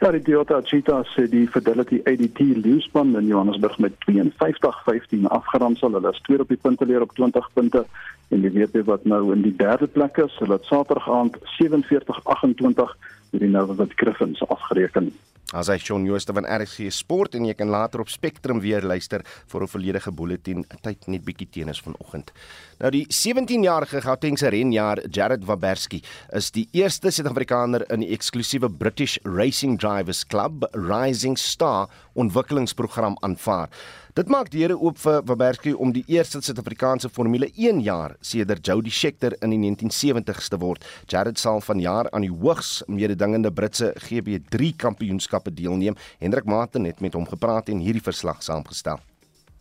[0.00, 5.96] Ja, die Toyota Cheetahs het die Fidelity ADT leeuspan in Johannesburg met 52-15 afgeronsel.
[5.96, 7.86] Hulle is tweede op die punteleer op 20 punte
[8.28, 12.92] en die WP wat nou in die derde plek is, hulle het Saterdag aand 47-28
[13.30, 15.14] met die Nova Griffins afgereken.
[15.54, 19.22] As hy Shaun Jooste van RSG Sport en jy kan later op Spectrum weer luister
[19.24, 22.32] vir 'n volledige bulletin tyd net bietjie teenoor vanoggend.
[22.76, 26.02] Nou die 17-jarige Gautengse renjaer Jared Waberski
[26.36, 31.88] is die eerste Suid-Afrikaner in die eksklusiewe British Racing Drivers Club Rising Star
[32.20, 33.72] ontwikkelingsprogram aanvaar.
[34.12, 38.92] Dit maak deure oop vir Waberski om die eerste Suid-Afrikaanse Formule 1 jaar sedert Jody
[38.92, 40.84] Scheckter in die 1970s te word.
[41.08, 45.96] Jared sal vanjaar aan die hoogs mededingende Britse GB3 kampioenskappe deelneem.
[46.20, 49.00] Hendrik Martin het met hom gepraat en hierdie verslag saamgestel.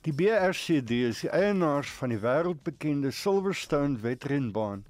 [0.06, 4.84] Die BRCD is die eienaars van die wêreldbekende Silverstone wedrenbaan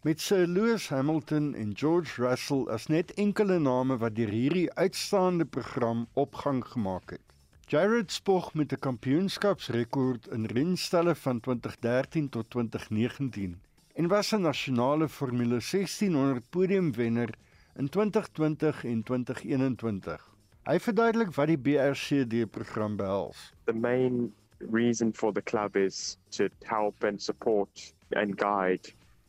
[0.00, 5.44] met Sir Lewis Hamilton en George Russell as net enkele name wat deur hierdie uitstaande
[5.44, 7.36] program opgang gemaak het.
[7.68, 13.60] Jared spog met 'n kampioenskapsrekord in renstelle van 2013 tot 2019
[13.92, 17.28] en was 'n nasionale Formule 1600 podiumwenner
[17.76, 20.30] in 2020 en 2021.
[20.64, 23.52] Hy verduidelik wat die BRCD program behels.
[23.64, 24.32] The main
[24.68, 27.68] reason for the club is to help and support
[28.12, 28.80] and guide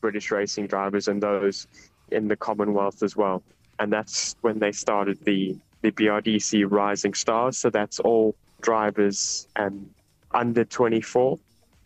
[0.01, 1.67] British racing drivers and those
[2.11, 3.41] in the Commonwealth as well.
[3.79, 7.57] And that's when they started the the BRDC Rising Stars.
[7.57, 9.87] So that's all drivers and
[10.31, 11.37] under 24,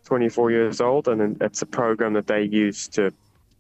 [0.05, 1.07] 24 years old.
[1.10, 3.12] And it's a program that they use to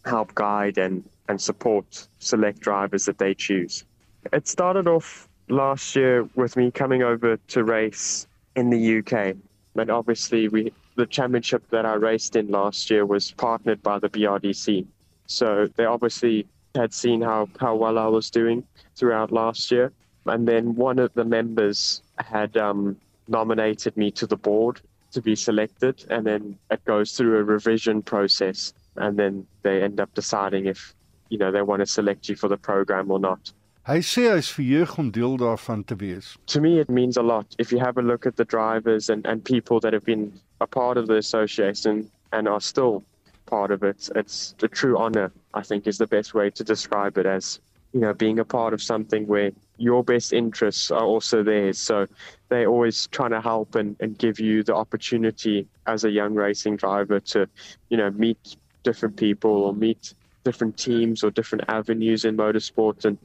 [0.05, 3.83] help guide and, and support select drivers that they choose.
[4.31, 9.35] It started off last year with me coming over to race in the UK.
[9.79, 14.09] And obviously, we the championship that I raced in last year was partnered by the
[14.09, 14.85] BRDC.
[15.27, 18.63] So they obviously had seen how, how well I was doing
[18.95, 19.91] throughout last year
[20.27, 25.35] and then one of the members had um, nominated me to the board to be
[25.35, 30.65] selected, and then it goes through a revision process, and then they end up deciding
[30.65, 30.93] if
[31.29, 33.51] you know they want to select you for the program or not.
[33.87, 36.35] Hy sê verheug om deel daarvan te wees.
[36.47, 39.25] To me it means a lot if you have a look at the drivers and
[39.25, 43.01] and people that have been a part of the association and are still
[43.45, 44.09] part of it.
[44.13, 47.61] It's a true honor, I think is the best way to describe it as,
[47.93, 51.77] you know, being a part of something where your best interests are also theirs.
[51.77, 52.07] So
[52.49, 56.75] they're always trying to help and, and give you the opportunity as a young racing
[56.75, 57.47] driver to,
[57.87, 60.13] you know, meet different people or meet
[60.43, 63.05] different teams or different avenues in motorsport.
[63.05, 63.17] And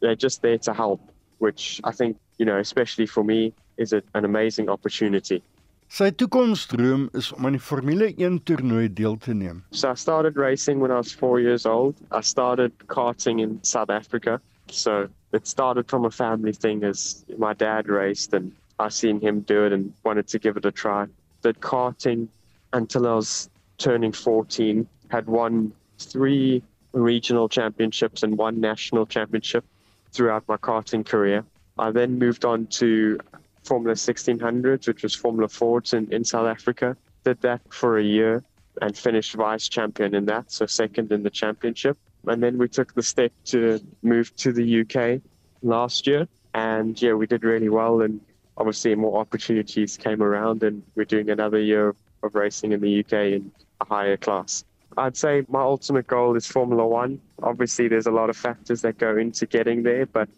[0.00, 1.00] they're just there to help,
[1.38, 5.42] which I think, you know, especially for me, is a, an amazing opportunity.
[5.90, 9.64] Sy toekomsdroom is om aan die Formule 1 toernooi deel te neem.
[9.72, 11.96] So I started racing when I was 4 years old.
[12.12, 14.40] I started karting in South Africa.
[14.70, 19.40] So it started from a family thing as my dad raced and I seen him
[19.40, 21.06] do it and wanted to give it a try.
[21.42, 22.28] Did karting
[22.72, 29.64] until I was turning 14, had won three regional championships and one national championship.
[30.12, 31.44] Throughout my karting career.
[31.78, 33.18] I then moved on to
[33.64, 36.96] Formula 1600s, which was Formula Fords in, in South Africa.
[37.24, 38.42] Did that for a year
[38.80, 41.98] and finished vice champion in that, so second in the championship.
[42.26, 45.20] And then we took the step to move to the UK
[45.62, 46.28] last year.
[46.54, 48.02] And yeah, we did really well.
[48.02, 48.20] And
[48.56, 53.12] obviously, more opportunities came around, and we're doing another year of racing in the UK
[53.12, 54.64] in a higher class.
[54.96, 57.20] I'd say my ultimate goal is Formula One.
[57.42, 60.28] Obviously, there's a lot of factors that go into getting there, but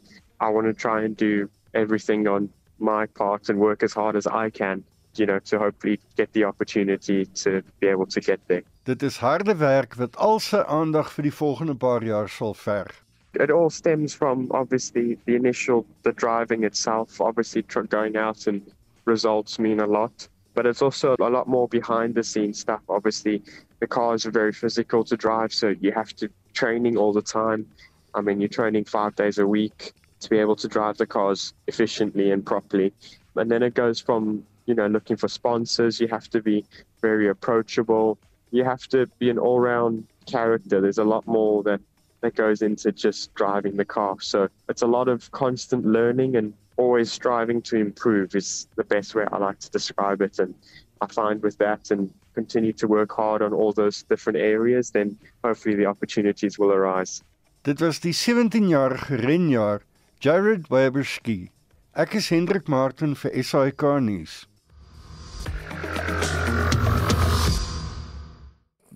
[0.41, 4.27] I want to try and do everything on my part and work as hard as
[4.27, 4.85] I can,
[5.15, 8.63] you know, to hopefully get the opportunity to be able to get there.
[8.85, 12.93] Dit is harde werk wat al sy aandag vir die volgende paar jaar sal verg.
[13.35, 17.21] It all stems from obviously the initial the driving itself.
[17.21, 18.61] Obviously, going out and
[19.07, 22.83] results mean a lot, but it's also a lot more behind the scenes stuff.
[22.89, 23.43] Obviously,
[23.83, 27.67] the cars are very physical to drive, so you have to training all the time.
[28.15, 31.53] I mean, you're training five days a week to be able to drive the cars
[31.67, 32.93] efficiently and properly.
[33.35, 36.01] And then it goes from you know looking for sponsors.
[36.01, 36.65] You have to be
[37.01, 38.19] very approachable.
[38.53, 40.81] You have to be an all-round character.
[40.81, 41.81] There's a lot more that
[42.21, 44.15] that goes into just driving the car.
[44.21, 49.17] So it's a lot of constant learning and always striving to improve is the best
[49.17, 50.39] way I like to describe it.
[50.39, 50.55] And
[51.01, 55.19] I find with that and continue to work hard on all those different areas, then
[55.45, 57.23] hopefully the opportunities will arise.
[57.63, 59.83] Dit was die 17-jarige renjaer
[60.19, 61.51] Jared Weberski.
[61.95, 64.43] Ek is Hendrik Martin vir SAK nuus.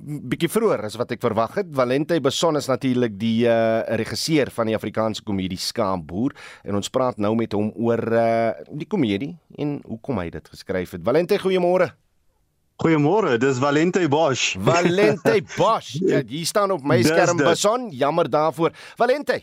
[0.06, 1.70] bietjie vroeër as wat ek verwag het.
[1.74, 7.18] Valente Beson is natuurlik die uh, regisseur van die Afrikaanse komedie Skaamboer en ons praat
[7.22, 11.02] nou met hom oor uh, die komedie en hoekom hy dit geskryf het.
[11.06, 11.90] Valente, goeiemôre.
[12.76, 14.56] Goeiemôre, dis Valente Bosch.
[14.68, 15.96] Valente Bosch.
[16.12, 17.46] Ja, hier staan op my Dis skerm dit.
[17.46, 17.90] Beson.
[17.90, 18.70] Jammer daarvoor.
[18.96, 19.42] Valente.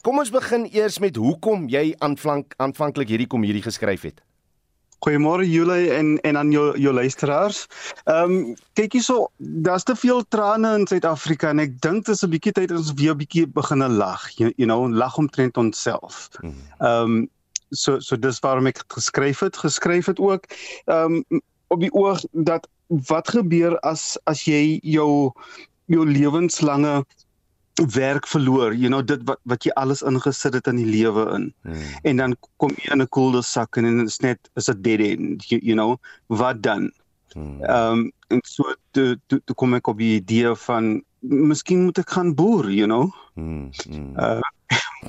[0.00, 4.22] Kom ons begin eers met hoekom jy aanvank aanvanklik hierdie komedie geskryf het.
[5.02, 7.66] Goeiemôre Julie en en aan jou jou luisteraars.
[8.04, 12.22] Ehm um, kyk hierso, daar's te veel trane in Suid-Afrika en ek dink dit is
[12.22, 14.28] 'n bietjie tyd dat ons weer 'n bietjie begine lag.
[14.38, 16.28] You, you know, lag omtrent onsself.
[16.42, 17.28] Ehm um,
[17.70, 20.46] so so dis waarom ek het geskryf het, geskryf het ook
[20.86, 21.42] ehm um,
[21.72, 22.68] op die oog dat
[23.08, 25.32] wat gebeur as as jy jou
[25.90, 27.02] jou lewenslange
[27.94, 31.46] werk verloor, you know dit wat wat jy alles ingesit het in die lewe in.
[31.64, 31.86] Hmm.
[32.08, 35.00] En dan kom jy in 'n koelde sak en dit is net is 'n dead
[35.00, 35.96] end, you, you know,
[36.28, 36.92] wat dan?
[37.34, 41.98] Ehm um, en so toe toe toe kom ek op die idee van miskien moet
[41.98, 43.12] ek gaan boer, you know.
[43.34, 43.70] Hmm.
[43.88, 44.16] hmm.
[44.16, 44.40] Uh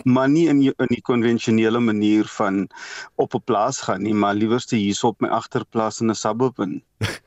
[0.03, 2.67] maar nie in in die konvensionele manier van
[3.15, 6.81] op 'n plaas gaan nie, maar liewerste hierso op my agterplaas in 'n suburb in.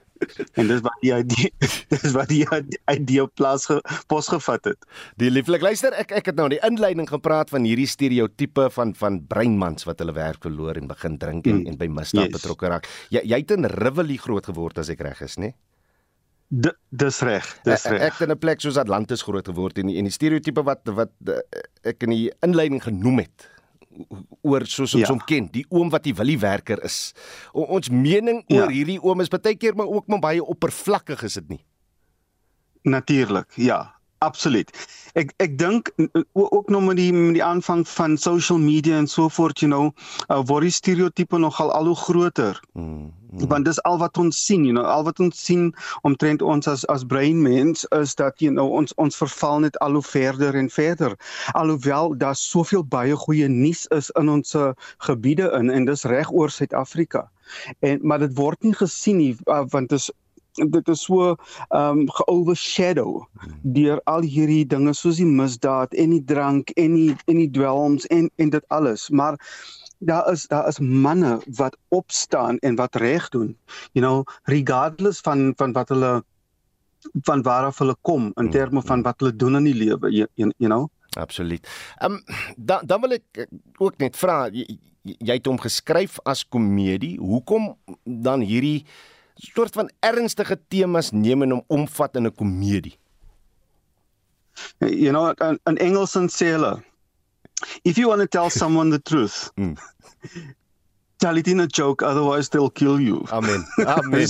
[0.56, 1.50] en dis wat die idee
[2.02, 2.46] dis wat die
[2.92, 4.78] idee plaas ge, pos gevat het.
[5.16, 8.94] Die lieflik luister, ek ek het nou in die inleiding gepraat van hierdie stereotipe van
[8.94, 11.66] van breinmans wat hulle werk verloor en begin drink en, Mm.
[11.66, 12.40] en by misdaad Yes.
[12.40, 12.88] betrokke raak.
[13.10, 15.52] Jy jy het in Rivoli groot geword as ek reg is, né?
[16.48, 18.00] D dis reg, dis reg.
[18.06, 20.80] Ek het in 'n plek soos Atlantis groot geword en die, en die stereotipe wat
[20.94, 21.38] wat uh,
[21.82, 23.50] ek in die inleiding genoem het
[24.42, 25.08] oor soos ons Ja.
[25.08, 27.12] hom ken, die oom wat die williewerker is.
[27.52, 28.68] O, ons mening oor Ja.
[28.68, 31.64] hierdie oom is baie keer maar ook maar baie oppervlakkig is dit nie.
[32.84, 34.70] Natuurlik, ja, absoluut.
[35.14, 38.96] Ek ek dink n- o- ook nog met die met die aanvang van social media
[38.98, 39.90] en so voort, you know,
[40.28, 42.60] uh, word die stereotipe nogal al hoe groter.
[42.72, 43.12] Mm,
[43.48, 46.86] Want dis al wat ons sien, you know, al wat ons sien omtrent ons as
[46.86, 51.16] as breinmens is dat you know ons ons verval net al hoe verder en verder.
[51.52, 54.54] Alhoewel daar soveel baie goeie nuus is in ons
[54.98, 57.30] gebiede in en dis reg oor Suid-Afrika.
[57.80, 60.10] En maar dit word nie gesien nie want dit is
[60.56, 61.34] dit is so
[61.68, 63.24] ehm um, geovershadow
[63.62, 68.06] deur al hierdie dinge soos die misdaad en die drank en die en die dwelms
[68.06, 69.08] en en dit alles.
[69.10, 69.38] Maar
[69.98, 73.56] daar is daar is manne wat opstaan en wat reg doen.
[73.92, 76.24] You know regardless van van wat hulle
[77.22, 80.28] van waar af hulle kom in terme van wat hulle doen in die lewe you,
[80.34, 80.88] you know?
[81.16, 81.68] Absoluut.
[81.98, 82.22] Ehm um,
[82.56, 83.46] dan dan wil ek
[83.76, 87.16] ook net vra jy, jy jy het hom geskryf as komedie.
[87.18, 88.84] Hoekom dan hierdie
[89.36, 92.98] soort van ernstige temas neem en hom omvat in 'n komedie?
[94.80, 96.82] you know in, in Engels sê hulle
[97.84, 99.52] if you want to tell someone the truth
[101.18, 103.24] tell it in a joke otherwise they'll kill you.
[103.32, 103.64] Amen.
[103.86, 104.26] Amen.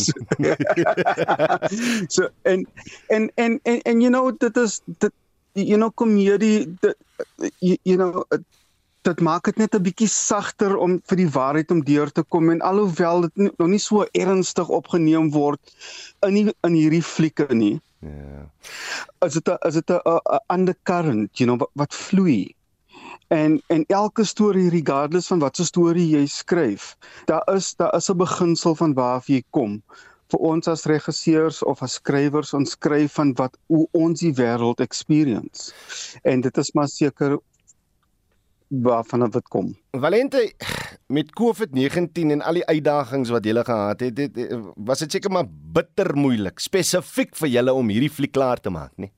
[2.08, 2.66] So en
[3.10, 5.12] en en en, en you know dit is dit
[5.52, 6.96] you know komedie dit
[7.58, 8.24] you, you know
[9.06, 12.50] dit maak dit net 'n bietjie sagter om vir die waarheid om deur te kom
[12.50, 15.60] en alhoewel dit nie, nog nie so ernstig opgeneem word
[16.26, 17.80] in die, in hierdie flieke nie.
[18.00, 18.46] Ja.
[19.26, 22.54] Is dit 'n is dit 'n undercurrent, you know, wat, wat vloei.
[23.28, 26.96] En en elke storie regardless van watter storie jy skryf,
[27.26, 29.82] daar is daar is 'n beginsel van waar jy kom.
[30.28, 34.80] Vir ons as regisseurs of as skrywers ons skryf van wat hoe ons die wêreld
[34.80, 35.72] experience.
[36.22, 37.38] En dit is maar seker
[38.68, 39.74] waarvan dit kom.
[39.90, 40.52] Valente
[41.06, 44.38] met COVID-19 en al die uitdagings wat julle gehad het, het
[44.74, 48.92] was dit seker maar bitter moeilik spesifiek vir julle om hierdie fliek klaar te maak,
[48.96, 49.12] nie?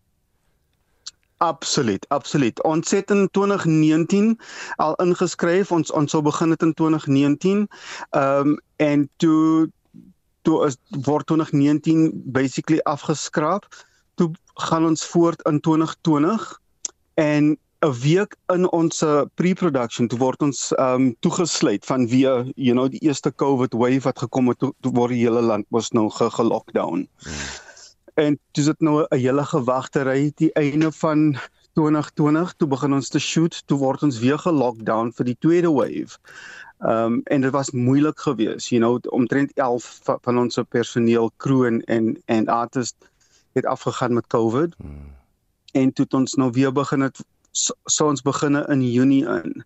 [1.38, 2.62] Absoluut, absoluut.
[2.62, 4.40] Ons het in 2019
[4.76, 5.70] al ingeskryf.
[5.72, 7.68] Ons ons sou begin het in 2019.
[8.10, 9.70] Ehm um, en toe
[10.42, 10.76] toe is
[11.06, 13.66] word 2019 basically afgeskraap.
[14.14, 16.60] Toe gaan ons voort in 2020
[17.14, 19.04] en 'n week in ons
[19.38, 24.02] pre-production toe word ons ehm um, toegesluit van weer you know die eerste COVID wave
[24.06, 27.06] wat gekom het toe, toe word die hele land mos nou ge-lockdown.
[27.22, 27.44] Hmm.
[28.18, 31.38] En dis dit nou 'n hele gewagtery die einde van
[31.78, 36.18] 2020 toe begin ons te shoot toe word ons weer ge-lockdown vir die tweede wave.
[36.82, 41.64] Ehm um, en dit was moeilik geweest, you know omtrent 11 van ons personeel crew
[41.64, 42.96] en en, en artist
[43.54, 44.74] het afgegaan met COVID.
[44.82, 45.14] Hmm.
[45.72, 47.22] En toe het ons nou weer begin het
[47.58, 49.64] so, so ons beginne in Junie in.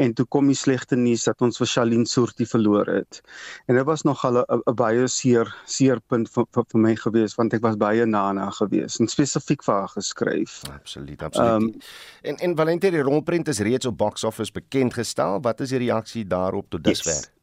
[0.00, 3.20] En toe kom die slegte nuus dat ons vir Shalien Soortie verloor het.
[3.66, 7.62] En dit was nog 'n baie seer seerpunt vir, vir vir my gewees want ek
[7.62, 10.62] was baie na gewees en spesifiek vir haar geskryf.
[10.72, 11.62] Absoluut, absoluut.
[11.62, 11.74] Um,
[12.22, 15.40] en en Valentie die rolprent is reeds op box office bekend gestel.
[15.40, 17.12] Wat is die reaksie daarop tot dusver?
[17.12, 17.39] Yes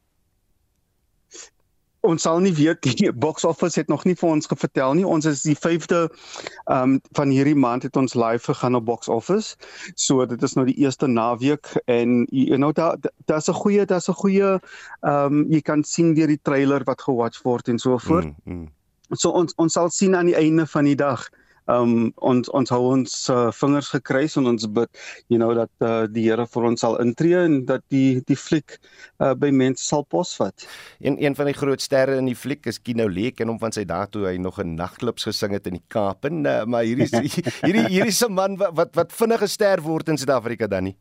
[2.08, 5.06] ons sal nie weet die box office het nog nie vir ons gevertel nie.
[5.08, 9.08] Ons is die 5de ehm um, van hierdie maand het ons live gegaan op box
[9.08, 9.56] office.
[9.96, 14.10] So dit is nou die eerste naweek en you know daar daar's 'n goeie daar's
[14.10, 14.60] 'n goeie
[15.02, 18.32] ehm um, jy kan sien deur die trailer wat gewatch word en so voort.
[18.46, 18.68] Mm, mm.
[19.16, 21.30] So ons ons sal sien aan die einde van die dag
[21.72, 26.06] um ons ons hou ons uh, vingers gekruis en ons bid you know dat uh,
[26.12, 28.78] die Here vir ons sal intree en dat die die fliek
[29.20, 30.68] uh, by mense sal posvat.
[31.00, 33.76] Een een van die groot sterre in die fliek is Kino Lee en hom van
[33.76, 36.84] sy dae toe hy nog 'n nagklubs gesing het in die Kaap en uh, maar
[36.84, 37.08] hierdie
[37.68, 40.98] hierdie hierdie se man wat wat, wat vinnige ster word in Suid-Afrika dan nie.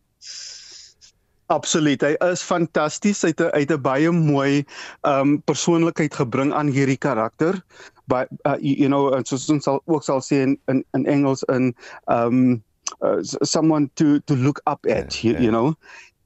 [1.46, 2.02] Absoluut.
[2.02, 3.22] Hy is fantasties.
[3.22, 4.66] Hy het 'n uit 'n baie mooi
[5.06, 7.62] um persoonlikheid gebring aan hierdie karakter.
[8.08, 11.42] But uh, you, you know, soos ons sal ook sal sê in in, in Engels
[11.48, 11.74] in
[12.06, 12.62] um
[13.02, 15.42] uh, someone to to look up at, yeah, you, yeah.
[15.46, 15.74] you know.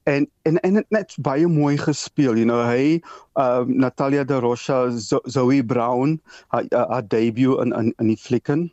[0.05, 2.61] En en en net baie mooi gespeel, you know.
[2.65, 3.01] Hy
[3.41, 4.91] um Natalia de Rocha,
[5.25, 8.71] Zoe Brown, haar, haar debut in in in die flikken.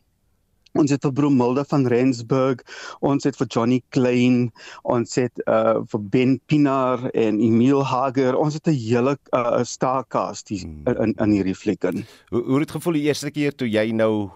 [0.78, 2.62] Ons het vir Bromilde van Rensburg,
[3.06, 4.52] ons het vir Johnny Klein,
[4.84, 8.38] ons het uh vir Ben Pinaar en Emil Hager.
[8.38, 10.88] Ons het 'n hele uh starcast hier hmm.
[10.88, 12.06] in in hierdie fliek in.
[12.30, 14.30] Hoe hoe het gevoel die eerste keer toe jy nou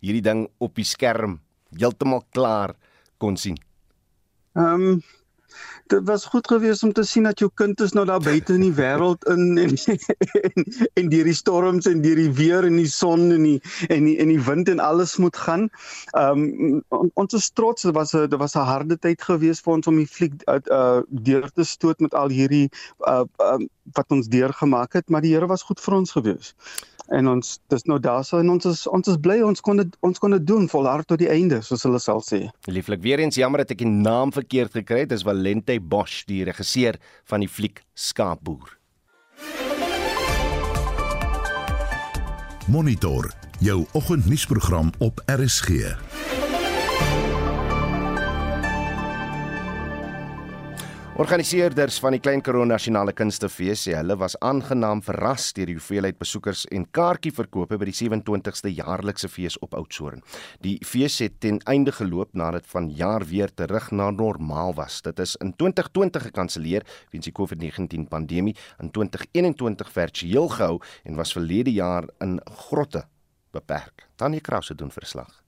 [0.00, 1.40] hierdie ding op die skerm
[1.76, 2.74] heeltemal klaar
[3.18, 3.58] kon sien?
[4.54, 5.02] Ehm um,
[5.88, 8.64] dit was goed geweest om te sien dat jou kind is nou daar buite in
[8.66, 9.74] die wêreld in en
[10.42, 10.64] en,
[11.00, 14.16] en deur die storms en deur die weer en die son en die en die
[14.18, 15.68] en die wind en alles moet gaan.
[16.12, 16.82] Um,
[17.14, 19.96] ons is trots, dit was 'n dit was 'n harde tyd geweest vir ons om
[19.96, 22.68] die fliek uh, uh deur te stoot met al hierdie
[23.06, 23.58] uh, uh
[23.96, 26.54] wat ons deurgemaak het, maar die Here was goed vir ons geweest
[27.08, 30.20] en ons dis nou daarso en ons is ons is bly ons kon dit ons
[30.20, 32.44] kon dit doen volhard tot die einde soos hulle sal sê.
[32.68, 35.12] Lieflik weer eens jammer dat ek die naam verkeerd gekry het.
[35.12, 38.76] Dis Valente Bosch, die regisseur van die fliek Skaapboer.
[42.68, 43.30] Monitor
[43.64, 45.96] jou oggendnuusprogram op RSG.
[51.18, 56.14] Organiseerders van die Klein Karoo Nasionale Kunstefees sê hulle was aangenaam verras deur die hoeveelheid
[56.20, 60.22] besoekers en kaartjieverkope by die 27ste jaarlikse fees op Oudtshoorn.
[60.62, 65.00] Die fees het ten einde geloop nadat van jaar weer terug na normaal was.
[65.02, 71.34] Dit is in 2020 gekanselleer weens die COVID-19 pandemie, in 2021 virtueel gehou en was
[71.34, 72.38] verlede jaar in
[72.68, 73.08] grotte
[73.50, 74.06] beperk.
[74.14, 75.47] Tanya Krause doen verslag.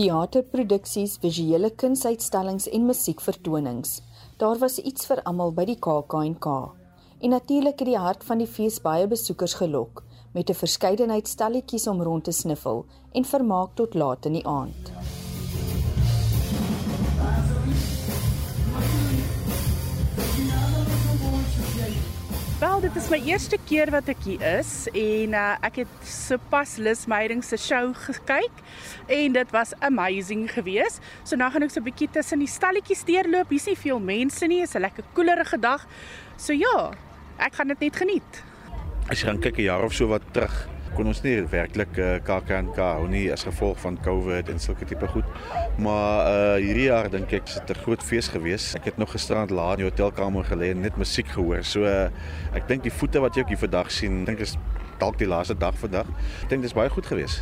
[0.00, 4.00] Teaterproduksies, visuele kunsuitstallings en musiekvertonings.
[4.38, 6.54] Daar was iets vir almal by die KAK&K.
[7.20, 11.86] En natuurlik het die hart van die fees baie besoekers gelok met 'n verskeidenheid stalletjies
[11.86, 15.19] om rond te sniffel en vermaak tot laat in die aand.
[22.60, 26.74] Wel, dit is my eerste keer wat ek hier is en uh, ek het sopas
[26.76, 28.58] Lis Meyding se show gekyk
[29.16, 31.00] en dit was amazing geweest.
[31.24, 33.48] So nou gaan ek so 'n bietjie tussen die stalletjies deurloop.
[33.48, 35.88] Hier's nie veel mense nie, is 'n lekker koelerige dag.
[36.36, 36.92] So ja,
[37.38, 38.44] ek gaan dit net geniet.
[39.08, 42.16] as jy gaan kyk 'n jaar of so wat terug, kon ons nie werklik uh,
[42.26, 45.28] KAKNK hou nie as gevolg van COVID en sulke tipe goed.
[45.78, 48.74] Maar uh hierdie jaar dink ek het 'n groot fees gewees.
[48.74, 51.64] Ek het nog gisterand laat in die hotelkamer gelê en net musiek gehoor.
[51.64, 52.10] So uh,
[52.54, 54.56] ek dink die voete wat jy ook hier vandag sien, dink is
[54.98, 56.06] dalk die laaste dag vandag.
[56.42, 57.40] Ek dink dis baie goed gewees.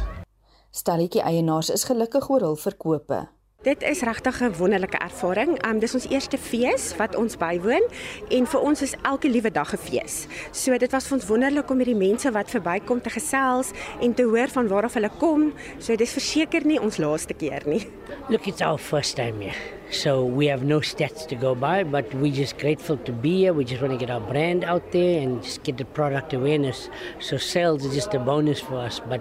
[0.71, 3.27] Stalletjie eienaars is gelukkig oor hul verkope.
[3.67, 5.67] Dit is regtig 'n wonderlike ervaring.
[5.67, 7.83] Um dis ons eerste fees wat ons bywoon
[8.29, 10.27] en vir ons is elke liewe dag 'n fees.
[10.53, 14.15] So dit was vir ons wonderlik om met die mense wat verbykom te gesels en
[14.15, 15.53] te hoor van waar af hulle kom.
[15.79, 17.87] So dis verseker nie ons laaste keer nie.
[18.29, 19.61] Look, it's our first time here.
[19.91, 23.53] So we have no stats to go by, but we're just grateful to be here.
[23.53, 26.91] We just want to get our brand out there and just get the product awareness.
[27.19, 29.21] So sales is just a bonus for us, but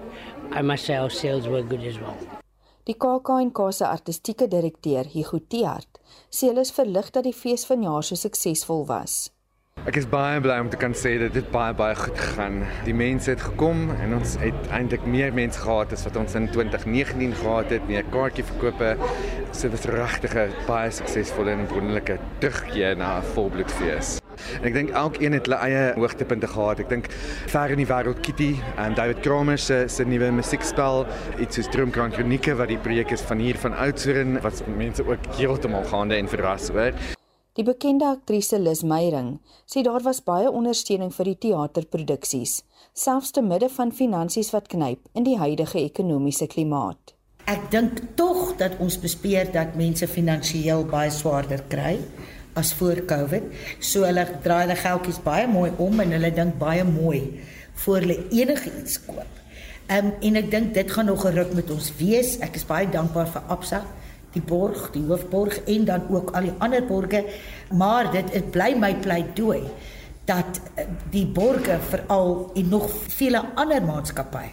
[0.51, 2.36] I must say our sales were good as well.
[2.87, 5.97] Die KAK&K se artistieke direkteur, Hugo Tiart,
[6.31, 9.15] sê hulle is verlig dat die fees vanjaar so suksesvol was.
[9.83, 12.61] Ek is baie bly om te kan sê dat dit baie baie goed gegaan.
[12.85, 16.47] Die mense het gekom en ons het eintlik meer mense gehad as wat ons in
[16.55, 18.93] 2019 gehad het, meer kaartjieverkope.
[19.51, 24.17] So dit is regtig 'n baie suksesvolle en wonderlike terugkeer na 'n volbloedfees.
[24.59, 26.81] En ek dink elkeen het hulle eie hoogtepunte gehad.
[26.83, 27.11] Ek dink
[27.51, 31.05] ver in die wêreld Kitty en David Kramer se se nuwe musiekspel,
[31.39, 35.31] iets soos Droomkrank Kronieke wat die projek is van hier van Oudtshoorn wat mense ook
[35.37, 36.95] heeltemal gaande en verras oor.
[37.57, 42.59] Die bekende aktrise Lis Meyering sê daar was baie ondersteuning vir die teaterproduksies,
[42.93, 47.15] selfs te midde van finansies wat knyp in die huidige ekonomiese klimaat.
[47.49, 51.95] Ek dink tog dat ons bespeer dat mense finansiëel baie swaarder kry
[52.57, 53.43] as voor Covid.
[53.79, 57.21] So hulle draai hulle geldjies baie mooi om en hulle dink baie mooi
[57.83, 59.43] voor hulle enigiets koop.
[59.87, 62.39] Ehm um, en ek dink dit gaan nog 'n ruk met ons wees.
[62.39, 63.85] Ek is baie dankbaar vir Absa,
[64.33, 67.23] die borg, die hoofborg en dan ook al die ander borge,
[67.71, 69.61] maar dit het bly my pleidooi
[70.25, 74.51] dat eh, die borge veral en nog vele ander maatskappye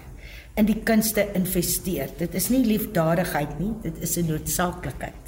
[0.55, 2.13] in die kunste investeer.
[2.19, 5.24] Dit is nie liefdadigheid nie, dit is 'n noodsaaklikheid.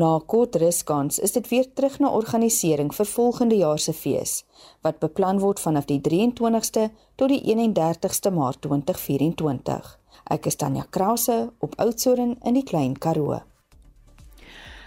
[0.00, 4.44] Na 'n kort ruskans is dit weer terug na organisering vir volgende jaar se fees
[4.84, 6.84] wat beplan word vanaf die 23ste
[7.16, 9.98] tot die 31ste Maart 2024.
[10.30, 13.40] Ek is Tanya Krause op Oudtshoorn in die Klein Karoo.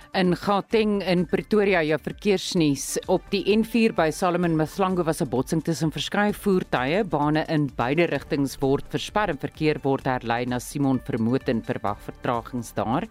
[0.09, 5.61] In Gauteng in Pretoria jou verkeersnuus op die N4 by Solomon Mthlangu was 'n botsing
[5.61, 7.03] tussen verskeie voertuie.
[7.03, 12.73] Bane in beide rigtings word versper en verkeer word herlei na Simon Vermoten verwag vertragings
[12.73, 13.07] daar.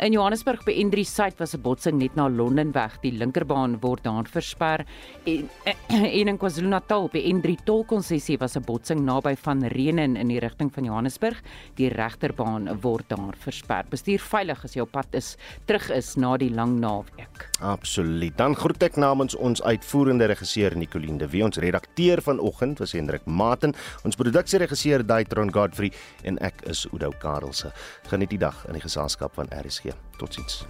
[0.00, 2.94] In Johannesburg by N3 suid was 'n botsing net na Londenweg.
[3.02, 4.86] Die linkerbaan word daar versper
[5.26, 5.50] en,
[5.90, 10.72] en in KwaZulu-Natal by N3 tolkonsessie was 'n botsing naby van Renen in die rigting
[10.72, 11.42] van Johannesburg.
[11.76, 13.84] Die regterbaan word daar versper.
[13.90, 15.36] Bestuur veilig as jy op pad is
[15.66, 17.50] terug is na die lang naweek.
[17.60, 18.36] Absoluut.
[18.38, 23.26] Dan groet ek namens ons uitvoerende regisseur Nicoline de Wie, ons redakteur vanoggend was Hendrik
[23.26, 23.74] Maten,
[24.04, 25.92] ons produksieregisseur Daitron Godfrey
[26.22, 27.70] en ek is Udo Karelse.
[28.08, 29.89] Geniet die dag in die geselskap van RSG.
[30.16, 30.64] Tot ziens.